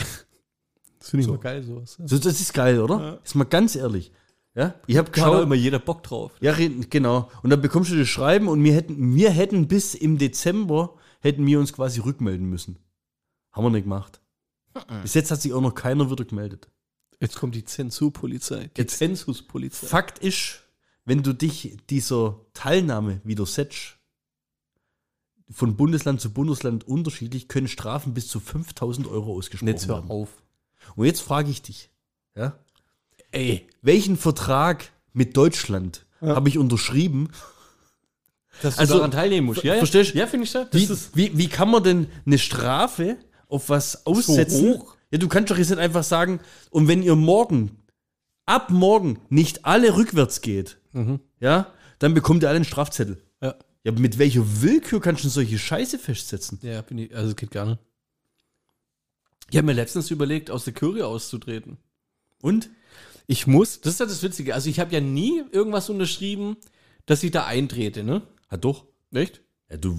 [1.02, 1.32] Das finde ich So.
[1.32, 1.98] mal geil, sowas.
[2.04, 3.00] So, das ist geil, oder?
[3.00, 3.12] Ja.
[3.24, 4.12] Ist mal ganz ehrlich.
[4.54, 5.42] Ja, ich habe geschaut.
[5.42, 6.30] immer jeder Bock drauf.
[6.40, 6.54] Ja,
[6.90, 7.28] genau.
[7.42, 11.44] Und dann bekommst du das Schreiben und wir hätten, wir hätten bis im Dezember hätten
[11.46, 12.78] wir uns quasi rückmelden müssen.
[13.50, 14.20] Haben wir nicht gemacht.
[15.02, 16.68] Bis jetzt hat sich auch noch keiner wieder gemeldet.
[17.20, 18.70] Jetzt kommt die Zensurpolizei.
[18.76, 19.86] Die Jetzt- Zensuspolizei.
[19.86, 20.62] Fakt ist,
[21.04, 23.96] wenn du dich dieser Teilnahme widersetzt,
[25.50, 30.10] von Bundesland zu Bundesland unterschiedlich, können Strafen bis zu 5000 Euro ausgesprochen Jetzt hör werden.
[30.10, 30.41] auf.
[30.96, 31.90] Und jetzt frage ich dich,
[32.36, 32.56] ja,
[33.30, 33.66] Ey.
[33.82, 37.28] welchen Vertrag mit Deutschland habe ich unterschrieben?
[38.60, 39.64] Dass du Also, daran teilnehmen musst.
[39.64, 39.78] Ja, ja.
[39.78, 40.18] verstehst du?
[40.18, 40.68] Ja, finde ich das.
[41.14, 43.16] Wie, wie, wie kann man denn eine Strafe
[43.48, 44.74] auf was aussetzen?
[44.74, 44.96] hoch?
[45.10, 47.78] Ja, du kannst doch jetzt nicht einfach sagen, und wenn ihr morgen,
[48.46, 50.78] ab morgen, nicht alle rückwärts geht,
[51.40, 53.22] ja, dann bekommt ihr alle einen Strafzettel.
[53.40, 53.54] ja.
[53.84, 56.60] Ja, aber mit welcher Willkür kannst du solche Scheiße festsetzen?
[56.62, 57.80] ja, finde ich, also es geht gar nicht.
[59.52, 61.76] Ich habe mir letztens überlegt, aus der Kirche auszutreten.
[62.40, 62.70] Und?
[63.26, 66.56] Ich muss, das ist ja das Witzige, also ich habe ja nie irgendwas unterschrieben,
[67.04, 68.22] dass ich da eintrete, ne?
[68.50, 68.86] Ja, doch.
[69.12, 69.42] Echt?
[69.70, 69.94] Ja, du,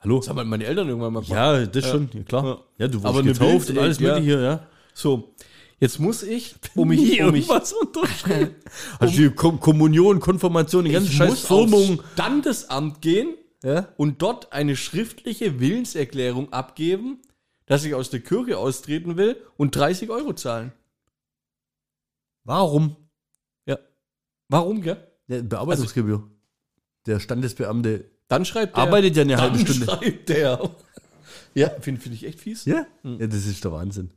[0.00, 0.18] Hallo?
[0.18, 1.34] Das haben meine Eltern irgendwann mal gemacht.
[1.34, 2.64] Ja, das schon, ja, klar.
[2.76, 2.88] Ja.
[2.88, 4.12] Du wurdest getauft Bild- und alles ja.
[4.12, 4.66] mögliche, ja.
[4.92, 5.34] So,
[5.78, 8.56] jetzt muss ich, um mich, um mich irgendwas unterschrieben.
[9.00, 11.72] Hast du die Kom Kommunion, Konfirmation, die ganze scheiß aufs
[12.12, 13.88] Standesamt gehen Ja?
[13.96, 17.20] und dort eine schriftliche Willenserklärung abgeben,
[17.70, 20.72] dass ich aus der Kirche austreten will und 30 Euro zahlen.
[22.42, 22.96] Warum?
[23.64, 23.78] Ja.
[24.48, 24.96] Warum, gell?
[25.28, 26.28] Ja, Bearbeitungsgebühr.
[27.06, 28.82] der Standesbeamte Dann schreibt der.
[28.82, 29.84] arbeitet ja eine dann halbe Stunde.
[29.86, 30.68] schreibt der.
[31.54, 32.64] Ja, finde find ich echt fies.
[32.64, 32.88] Ja?
[33.04, 34.10] ja, das ist der Wahnsinn.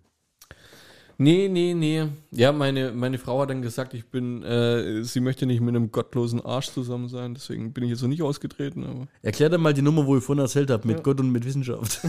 [1.17, 2.07] Nee, nee, nee.
[2.31, 5.91] Ja, meine, meine Frau hat dann gesagt, ich bin, äh, sie möchte nicht mit einem
[5.91, 8.83] gottlosen Arsch zusammen sein, deswegen bin ich jetzt noch nicht ausgetreten.
[8.83, 11.45] Aber Erklär dann mal die Nummer, wo ich vorhin erzählt habe, mit Gott und mit
[11.45, 12.01] Wissenschaft.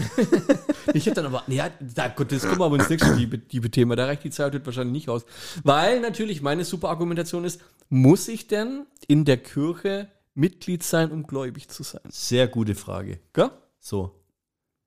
[0.93, 3.69] ich hätte dann aber, ja, da, gut, das kommen wir aber ins nächste liebe, liebe
[3.69, 3.95] Thema.
[3.95, 5.25] Da reicht die Zeit heute wahrscheinlich nicht aus.
[5.63, 11.23] Weil natürlich meine super Argumentation ist, muss ich denn in der Kirche Mitglied sein, um
[11.23, 12.01] gläubig zu sein?
[12.09, 13.19] Sehr gute Frage.
[13.33, 13.51] Gell?
[13.79, 14.11] So.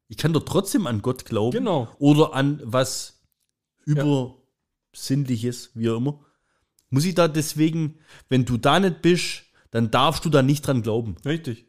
[0.08, 1.56] Ich kann doch trotzdem an Gott glauben.
[1.56, 1.88] Genau.
[1.98, 3.17] Oder an was
[3.88, 6.20] Übersinnliches, wie auch immer.
[6.90, 10.82] Muss ich da deswegen, wenn du da nicht bist, dann darfst du da nicht dran
[10.82, 11.16] glauben.
[11.24, 11.66] Richtig.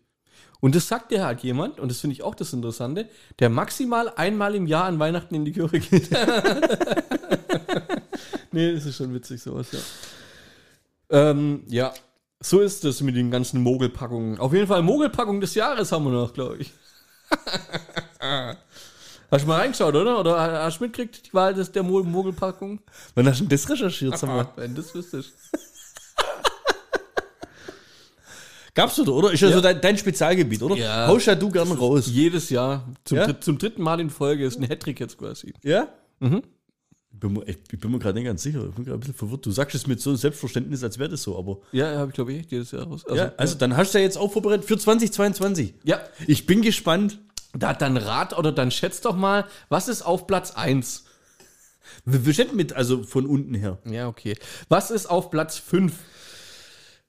[0.61, 3.09] Und das sagt dir halt jemand, und das finde ich auch das Interessante,
[3.39, 6.11] der maximal einmal im Jahr an Weihnachten in die Kirche geht.
[8.51, 9.79] nee, das ist schon witzig, sowas, ja.
[11.11, 11.93] Ähm, ja,
[12.41, 14.39] so ist das mit den ganzen Mogelpackungen.
[14.39, 16.71] Auf jeden Fall Mogelpackung des Jahres haben wir noch, glaube ich.
[19.31, 20.19] Hast du mal reingeschaut, oder?
[20.19, 22.79] Oder hast du mitgekriegt, die Wahl des, der Mo- Mogelpackung?
[23.15, 24.17] Wann hast du denn das recherchiert?
[24.17, 24.49] Sag mal?
[24.55, 25.33] Wenn das wüsstest.
[28.75, 29.13] Gab's oder?
[29.13, 29.31] Oder?
[29.33, 30.75] Ist ja, so dein, dein Spezialgebiet, oder?
[30.75, 31.07] Ja.
[31.07, 32.07] Haust ja du gern raus.
[32.07, 32.87] Jedes Jahr.
[33.03, 33.25] Zum, Ja?
[33.25, 35.53] dritt, zum dritten Mal in Folge ist ein Hattrick jetzt quasi.
[35.63, 35.89] Ja?
[36.19, 36.43] Mhm.
[37.11, 38.63] Ich bin mir, ich bin mir gerade nicht ganz sicher.
[38.69, 39.45] Ich bin gerade ein bisschen verwirrt.
[39.45, 41.57] Du sagst es mit so einem Selbstverständnis, als wäre das so, aber.
[41.73, 43.03] Ja, habe ich glaube ich jedes Jahr raus.
[43.05, 45.73] Also, ja, also dann hast du ja jetzt auch vorbereitet für 2022.
[45.83, 45.99] ja.
[46.27, 47.19] Ich bin gespannt.
[47.53, 51.05] Da dann rat oder dann schätzt doch mal, was ist auf Platz 1?
[52.05, 53.79] Wir, wir schätzen mit, also von unten her.
[53.85, 54.35] Ja, okay.
[54.67, 55.93] Was ist auf Platz 5?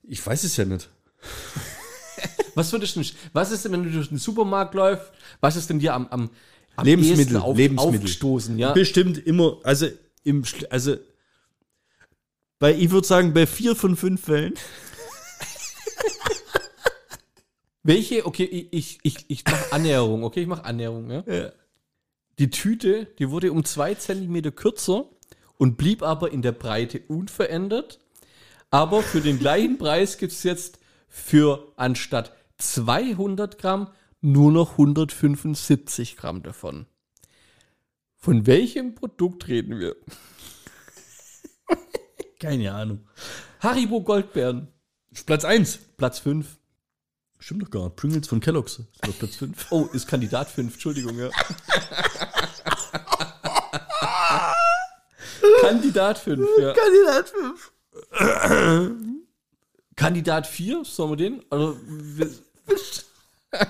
[0.02, 0.88] Ich weiß es ja nicht.
[2.54, 5.78] Was würdest du, was ist denn, wenn du durch den Supermarkt läufst, was ist denn
[5.78, 6.30] dir am, am,
[6.74, 8.00] am Lebensmittel, auf, Lebensmittel.
[8.00, 8.58] aufgestoßen?
[8.58, 8.72] Ja?
[8.72, 9.86] Bestimmt immer, also
[10.24, 10.96] im, also
[12.58, 14.54] bei, ich würde sagen, bei vier von fünf Fällen.
[17.82, 21.24] Welche, okay, ich, ich, ich, mache Annäherung, okay, ich mache Annäherung, ja?
[22.38, 25.08] Die Tüte, die wurde um zwei Zentimeter kürzer
[25.56, 28.00] und blieb aber in der Breite unverändert.
[28.70, 30.78] Aber für den gleichen Preis gibt es jetzt
[31.08, 36.86] für anstatt 200 Gramm nur noch 175 Gramm davon.
[38.16, 39.96] Von welchem Produkt reden wir?
[42.38, 43.00] Keine Ahnung.
[43.60, 44.68] Haribo Goldbeeren,
[45.26, 45.78] Platz 1.
[45.96, 46.59] Platz 5.
[47.40, 47.96] Stimmt doch gar nicht.
[47.96, 48.78] Pringles von Kellogg's.
[48.78, 49.66] Ist doch Platz 5.
[49.70, 51.30] Oh, ist Kandidat 5, Entschuldigung, ja.
[55.62, 56.74] Kandidat 5, ja.
[56.74, 57.72] Kandidat 5.
[59.96, 61.42] Kandidat 4, sollen wir den?
[61.50, 62.30] Also, wir,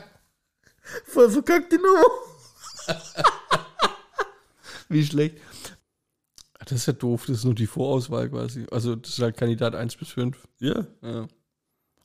[1.04, 2.04] Voll verkackt die Nummer.
[4.88, 5.38] Wie schlecht.
[6.58, 8.66] das ist ja doof, das ist nur die Vorauswahl quasi.
[8.72, 10.36] Also, das ist halt Kandidat 1 bis 5.
[10.58, 10.86] Ja.
[11.02, 11.28] Ja.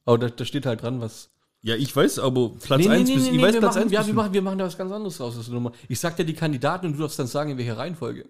[0.05, 1.31] Aber da, da steht halt dran, was.
[1.65, 4.05] Ja, ich weiß, aber Platz 1 bis, ich weiß wir Platz machen, 1 ja, wir
[4.05, 4.15] 5.
[4.15, 5.71] machen, wir machen da was ganz anderes raus aus der Nummer.
[5.89, 8.25] Ich sag dir die Kandidaten und du darfst dann sagen, in welcher Reihenfolge.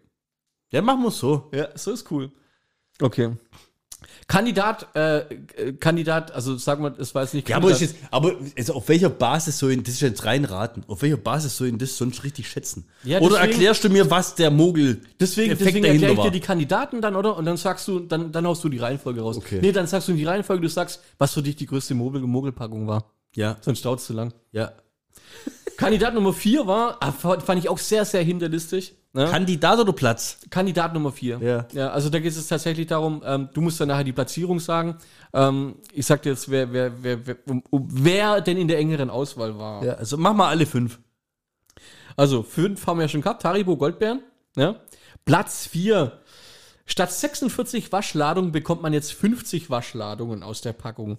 [0.71, 1.49] Ja, machen wir so.
[1.53, 2.31] Ja, so ist cool.
[3.01, 3.31] Okay.
[4.27, 8.35] Kandidat, äh, Kandidat, also sagen wir, es war jetzt nicht Ja, aber, Kandidat- jetzt, aber
[8.57, 11.67] also auf welcher Basis soll ich, das ist jetzt rein raten, auf welcher Basis soll
[11.67, 12.85] ich das sonst richtig schätzen?
[13.03, 16.25] Ja, oder deswegen- erklärst du mir, was der Mogel Deswegen, Effekt deswegen erkläre ich war?
[16.25, 17.35] dir die Kandidaten dann, oder?
[17.35, 19.37] Und dann sagst du, dann, dann haust du die Reihenfolge raus.
[19.37, 19.59] Okay.
[19.61, 22.21] Nee, dann sagst du in die Reihenfolge, du sagst, was für dich die größte Mogel
[22.21, 23.11] Mogelpackung war.
[23.35, 24.33] Ja, Sonst dauert es zu lang.
[24.51, 24.71] ja.
[25.77, 28.95] Kandidat Nummer 4 war, ah, fand ich auch sehr, sehr hinterlistig.
[29.11, 29.25] Ne?
[29.29, 30.39] Kandidat oder Platz?
[30.49, 31.39] Kandidat Nummer 4.
[31.41, 31.67] Ja.
[31.73, 31.89] ja.
[31.89, 34.97] Also da geht es tatsächlich darum, ähm, du musst dann nachher die Platzierung sagen.
[35.33, 38.77] Ähm, ich sag dir jetzt, wer, wer, wer, wer, um, um, wer denn in der
[38.77, 39.83] engeren Auswahl war.
[39.83, 40.99] Ja, also mach mal alle fünf.
[42.17, 43.43] Also, fünf haben wir ja schon gehabt.
[43.43, 44.21] Haribo Goldbeeren.
[44.55, 44.75] Ja.
[45.25, 46.19] Platz vier.
[46.85, 51.17] Statt 46 Waschladungen bekommt man jetzt 50 Waschladungen aus der Packung.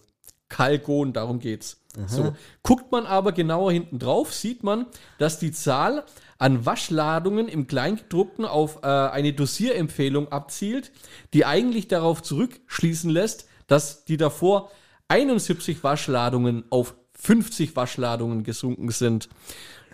[0.48, 1.80] Kalkon, darum geht's.
[2.06, 2.34] So.
[2.62, 4.86] Guckt man aber genauer hinten drauf, sieht man,
[5.18, 6.04] dass die Zahl
[6.38, 10.92] an Waschladungen im Kleingedruckten auf äh, eine Dosierempfehlung abzielt,
[11.32, 14.70] die eigentlich darauf zurückschließen lässt, dass die davor
[15.08, 19.30] 71 Waschladungen auf 50 Waschladungen gesunken sind.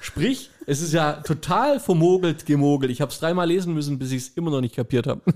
[0.00, 2.90] Sprich, es ist ja total vermogelt, gemogelt.
[2.90, 5.20] Ich habe es dreimal lesen müssen, bis ich es immer noch nicht kapiert habe.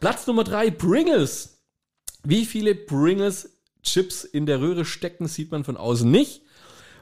[0.00, 1.55] Platz Nummer drei, Pringles.
[2.28, 3.50] Wie viele Pringles
[3.82, 6.42] Chips in der Röhre stecken, sieht man von außen nicht.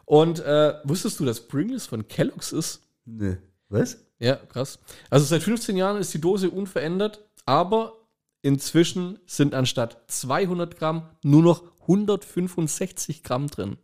[0.05, 2.83] Und äh, wusstest du, dass Pringles von Kellogg's ist?
[3.07, 3.39] Ne.
[3.71, 4.05] Was?
[4.19, 4.79] Ja, krass.
[5.09, 7.95] Also seit 15 Jahren ist die Dose unverändert, aber
[8.43, 13.79] inzwischen sind anstatt 200 Gramm nur noch 165 Gramm drin.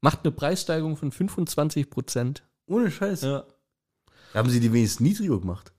[0.00, 2.42] Macht eine Preissteigerung von 25 Prozent.
[2.66, 3.20] Ohne Scheiß.
[3.20, 3.44] Ja.
[4.32, 5.73] Haben sie die wenigstens niedriger gemacht?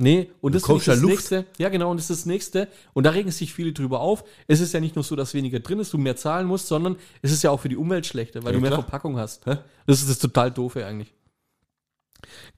[0.00, 1.12] Nee, und Du das, ja das Luft.
[1.12, 1.46] nächste.
[1.58, 2.68] Ja, genau, und das ist das nächste.
[2.94, 4.22] Und da regen sich viele drüber auf.
[4.46, 6.96] Es ist ja nicht nur so, dass weniger drin ist, du mehr zahlen musst, sondern
[7.20, 8.82] es ist ja auch für die Umwelt schlechter, weil Ja, du mehr klar.
[8.82, 9.44] Verpackung hast.
[9.46, 11.12] Das ist das total doofe eigentlich.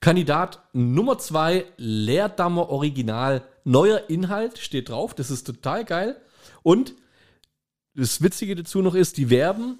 [0.00, 3.42] Kandidat Nummer zwei, Leerdammer Original.
[3.64, 5.14] Neuer Inhalt steht drauf.
[5.14, 6.20] Das ist total geil.
[6.62, 6.94] Und
[7.94, 9.78] das Witzige dazu noch ist, die werben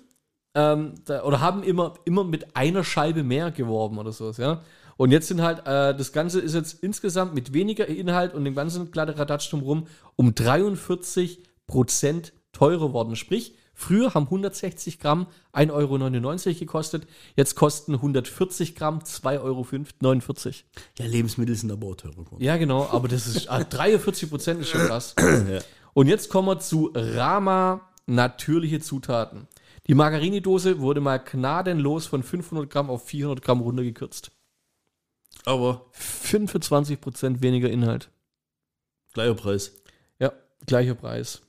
[0.55, 4.63] ähm, da, oder haben immer, immer mit einer Scheibe mehr geworben oder sowas, ja.
[5.01, 8.55] Und jetzt sind halt, äh, das Ganze ist jetzt insgesamt mit weniger Inhalt und dem
[8.55, 9.87] ganzen Kladderadatsch drumherum
[10.17, 13.17] um 43 Prozent teurer worden.
[13.17, 19.67] Sprich, früher haben 160 Gramm 1,99 Euro gekostet, jetzt kosten 140 Gramm 2,49 Euro.
[20.99, 22.45] Ja, Lebensmittel sind aber auch teurer geworden.
[22.45, 25.15] Ja, genau, aber das ist ah, 43 Prozent ist schon krass.
[25.95, 29.49] Und jetzt kommen wir zu Rama natürliche Zutaten.
[29.87, 34.31] Die Margarinidose wurde mal gnadenlos von 500 Gramm auf 400 Gramm runtergekürzt.
[35.45, 38.11] Aber 25 Prozent weniger Inhalt.
[39.13, 39.73] gleicher Preis.
[40.19, 40.33] Ja,
[40.67, 41.43] gleicher Preis.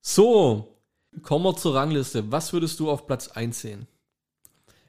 [0.00, 0.76] So,
[1.22, 2.30] kommen wir zur Rangliste.
[2.32, 3.86] Was würdest du auf Platz 1 sehen?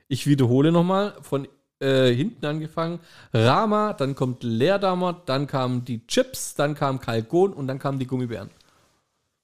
[0.07, 1.47] Ich wiederhole nochmal, von
[1.79, 2.99] äh, hinten angefangen.
[3.33, 8.07] Rama, dann kommt Leerdammer, dann kamen die Chips, dann kam Kalkon und dann kamen die
[8.07, 8.49] Gummibären.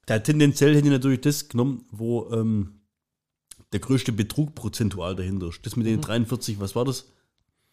[0.06, 2.82] Da tendenziell hätte ich natürlich das genommen, wo ähm,
[3.74, 5.66] der größte Betrug prozentual dahinter ist.
[5.66, 7.12] Das mit den 43, was war das?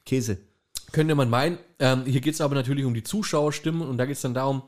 [0.04, 0.38] Käse.
[0.96, 1.58] Könnte man meinen.
[1.78, 4.62] Ähm, hier geht es aber natürlich um die Zuschauerstimmen und da geht es dann darum,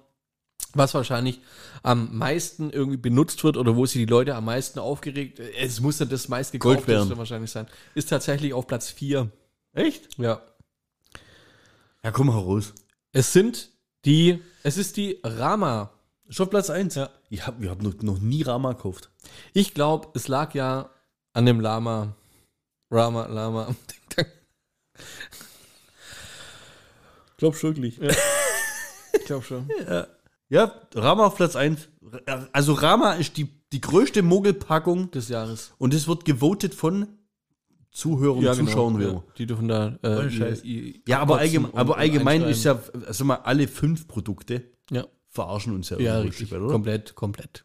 [0.75, 1.41] was wahrscheinlich
[1.83, 5.41] am meisten irgendwie benutzt wird oder wo sich die Leute am meisten aufgeregt.
[5.59, 7.67] Es muss ja das meist gekaufteste wahrscheinlich sein.
[7.95, 9.31] Ist tatsächlich auf Platz 4.
[9.73, 10.19] Echt?
[10.19, 10.43] Ja.
[12.05, 12.75] Ja, komm heraus.
[13.13, 13.71] Es sind
[14.05, 15.95] die, es ist die Rama.
[16.27, 16.95] Ist auf Platz 1.
[16.95, 17.09] Ja.
[17.31, 19.09] Ich habe hab noch, noch nie Rama gekauft.
[19.55, 20.91] Ich glaube, es lag ja
[21.33, 22.15] an dem Lama.
[22.91, 23.75] Rama, Lama.
[27.39, 27.99] Glaubst du wirklich?
[28.01, 29.69] Ich glaube schon.
[30.51, 31.89] Ja, Rama auf Platz 1.
[32.53, 35.73] Also Rama ist die, die größte Mogelpackung Des Jahres.
[35.79, 37.07] und es wird gewotet von
[37.91, 39.01] Zuhörern und Zuschauern.
[39.01, 39.99] Ja, Ja, die dürfen da.
[40.03, 40.63] Äh, Ohne Scheiß.
[40.65, 45.07] ihr- ihr- ja aber, allgemein, aber allgemein ist ja, also mal alle fünf Produkte Ja.
[45.29, 46.53] verarschen uns ja, Ja, richtig.
[46.53, 46.67] Oder?
[46.69, 47.65] Komplett, komplett.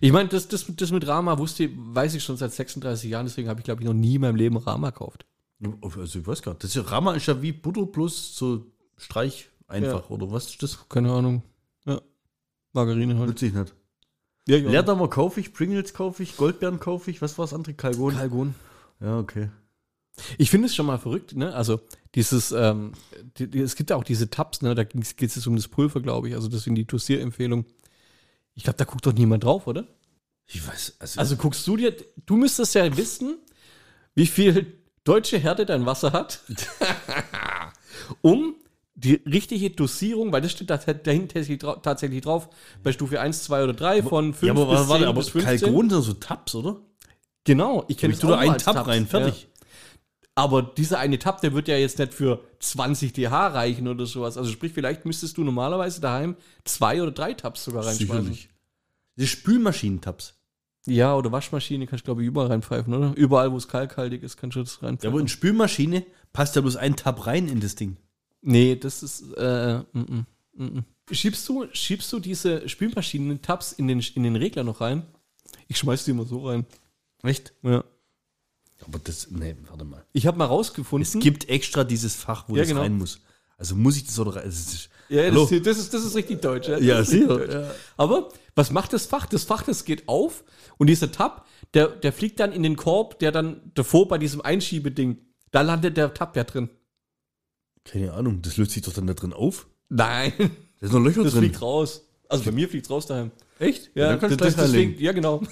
[0.00, 3.48] Ich meine, das, das, das mit Rama wusste, weiß ich schon seit 36 Jahren, deswegen
[3.48, 5.26] habe ich, glaube ich, noch nie in meinem Leben Rama gekauft.
[5.82, 6.62] Also ich weiß gar nicht.
[6.64, 8.64] Das ist ja, Rama ist ja wie Butter plus so
[8.98, 10.14] Streich einfach, Ja.
[10.14, 10.88] oder was ist das?
[10.88, 11.42] Keine Ahnung.
[11.86, 12.00] Ja.
[12.72, 13.28] Margarine halt.
[13.30, 13.74] Nutze ich nicht.
[14.46, 14.70] Ja, ja.
[14.70, 17.74] Leerdammer kaufe ich, Pringles kaufe ich, Goldbeeren kaufe ich, was war das andere?
[17.74, 18.14] Kalgon?
[18.14, 18.54] Kalgon.
[19.00, 19.50] ja, okay.
[20.36, 21.54] Ich finde es schon mal verrückt, ne?
[21.54, 21.80] Also
[22.16, 22.92] dieses, ähm,
[23.38, 24.74] die, die, es gibt ja auch diese Tabs, ne?
[24.74, 26.34] Da geht es jetzt um das Pulver, glaube ich.
[26.34, 27.66] Also deswegen die Dosierempfehlung.
[28.54, 29.86] Ich glaube, da guckt doch niemand drauf, oder?
[30.46, 31.94] Ich weiß, also, Also guckst du dir,
[32.26, 33.38] du müsstest ja wissen,
[34.16, 36.40] wie viel deutsche Härte dein Wasser hat,
[38.22, 38.56] um
[39.00, 42.48] die richtige Dosierung, weil das steht da dahin tatsächlich drau- tatsächlich drauf,
[42.82, 45.18] bei Stufe 1, 2 oder 3 von 5 ja, aber bis warte, 10 warte, aber
[45.20, 45.60] bis 15.
[45.60, 46.80] Kalgon sind so Tabs, oder?
[47.44, 49.42] Genau, ich kenne Ich tue da einen Tab rein, fertig.
[49.42, 49.48] Ja.
[50.34, 54.36] Aber dieser eine Tab, der wird ja jetzt nicht für 20 dH reichen oder sowas.
[54.36, 58.24] Also sprich, vielleicht müsstest du normalerweise daheim zwei oder drei Tabs sogar reinschmeißen.
[58.26, 58.48] Sicherlich.
[59.16, 60.34] Die Spülmaschinentabs.
[60.86, 63.12] Ja, oder Waschmaschine kannst du, glaube ich, überall reinpfeifen, oder?
[63.16, 65.12] Überall, wo es kalkhaltig ist, kannst du das Ja, reinpfeifen.
[65.12, 67.96] aber in Spülmaschine passt ja bloß ein Tab rein in das Ding.
[68.42, 70.24] Nee, das ist, äh, mm,
[70.54, 70.84] mm, mm.
[71.10, 75.06] Schiebst du, schiebst du diese Spülmaschinen-Tabs in den, in den Regler noch rein?
[75.66, 76.66] Ich schmeiß die immer so rein.
[77.22, 77.54] Echt?
[77.62, 77.82] Ja.
[78.86, 80.04] Aber das, nee, warte mal.
[80.12, 81.02] Ich habe mal rausgefunden.
[81.02, 82.82] Es gibt extra dieses Fach, wo Ja, das genau.
[82.82, 83.20] rein muss.
[83.56, 86.68] Also muss ich das oder ist, Ja, das, das, ist, das ist richtig deutsch.
[86.68, 87.52] Das Ja, richtig sicher, deutsch.
[87.54, 87.70] ja.
[87.96, 89.26] Aber was macht das Fach?
[89.26, 90.44] Das Fach, das geht auf
[90.76, 94.42] und dieser Tab, der, der fliegt dann in den Korb, der dann davor bei diesem
[94.42, 95.18] Einschiebeding,
[95.50, 96.68] da landet der Tab ja drin.
[97.90, 99.66] Keine Ahnung, das löst sich doch dann da drin auf.
[99.88, 100.32] Nein,
[100.80, 101.42] Da sind noch Löcher das drin.
[101.44, 102.04] fliegt raus.
[102.28, 103.30] Also bei mir fliegt raus daheim.
[103.58, 103.90] Echt?
[103.94, 105.42] Ja, dann kannst du das, deswegen, ja genau.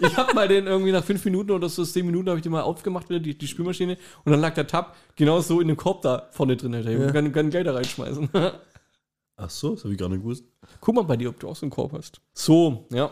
[0.00, 2.52] Ich habe mal den irgendwie nach fünf Minuten oder so zehn Minuten habe ich den
[2.52, 5.76] mal aufgemacht wieder die, die Spülmaschine und dann lag der Tab genau so in dem
[5.76, 6.72] Korb da vorne drin.
[6.72, 7.10] Ich Ja.
[7.10, 8.28] kann, kann gleich da reinschmeißen.
[9.36, 10.44] Ach so, das habe ich gar nicht gewusst.
[10.80, 12.20] Guck mal bei dir, ob du auch so einen Korb hast.
[12.32, 13.10] So, ja.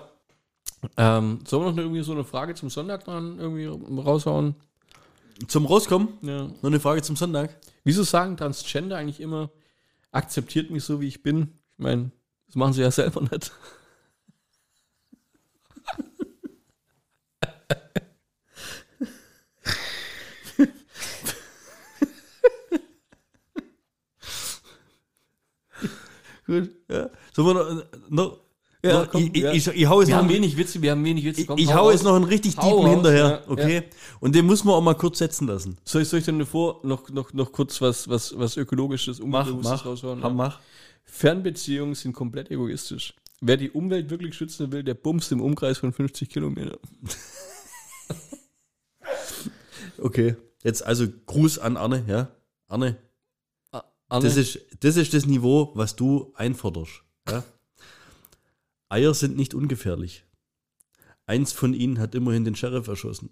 [0.97, 4.55] Ähm, sollen wir noch irgendwie so eine Frage zum Sonntag dann irgendwie raushauen?
[5.49, 6.45] Zum Rauskommen, Ja.
[6.45, 7.59] noch eine Frage zum Sonntag.
[7.85, 9.51] Wieso sagen Transgender eigentlich immer,
[10.13, 11.59] akzeptiert mich so, wie ich bin?
[11.73, 12.13] Ich meine,
[12.47, 13.53] das machen sie ja selber nicht.
[26.47, 27.09] Gut, ja.
[27.33, 28.41] Sollen wir noch, noch
[28.85, 29.53] ja, komm, ich, ja.
[29.53, 31.43] ich, ich, ich hau jetzt Wir noch haben einen- wenig Witze, wir haben wenig Witze.
[31.43, 33.85] ich, Komm, ich hau hau jetzt noch einen richtig Hau raus, hinterher, ja, okay?
[34.19, 35.77] Und den muss man auch mal kurz setzen lassen.
[35.85, 39.87] Soll ich, soll ich denn davor noch, noch, noch kurz was, was, was Ökologisches, Umweltbewusstes
[39.87, 40.19] raushauen?
[40.21, 40.61] Mach, mach.
[41.05, 43.15] Fernbeziehungen sind komplett egoistisch.
[43.41, 46.79] Wer die Umwelt wirklich schützen will, der bumst im Umkreis von 50 Kilometer.
[49.99, 52.29] Okay, jetzt also Gruß an Arne, ja?
[52.67, 52.97] Arne,
[54.09, 57.03] Arne, das ist, das ist das Niveau, was du einforderst.
[57.29, 57.45] Ja?
[58.93, 60.27] Eier sind nicht ungefährlich.
[61.25, 63.31] Eins von ihnen hat immerhin den Sheriff erschossen.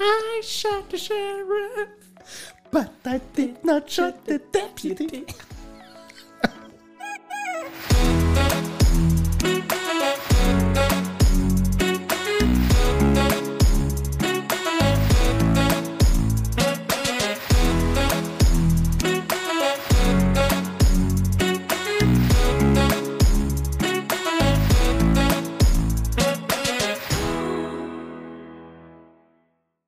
[0.00, 1.90] I shot the sheriff,
[2.72, 5.26] but I did not shot the deputy.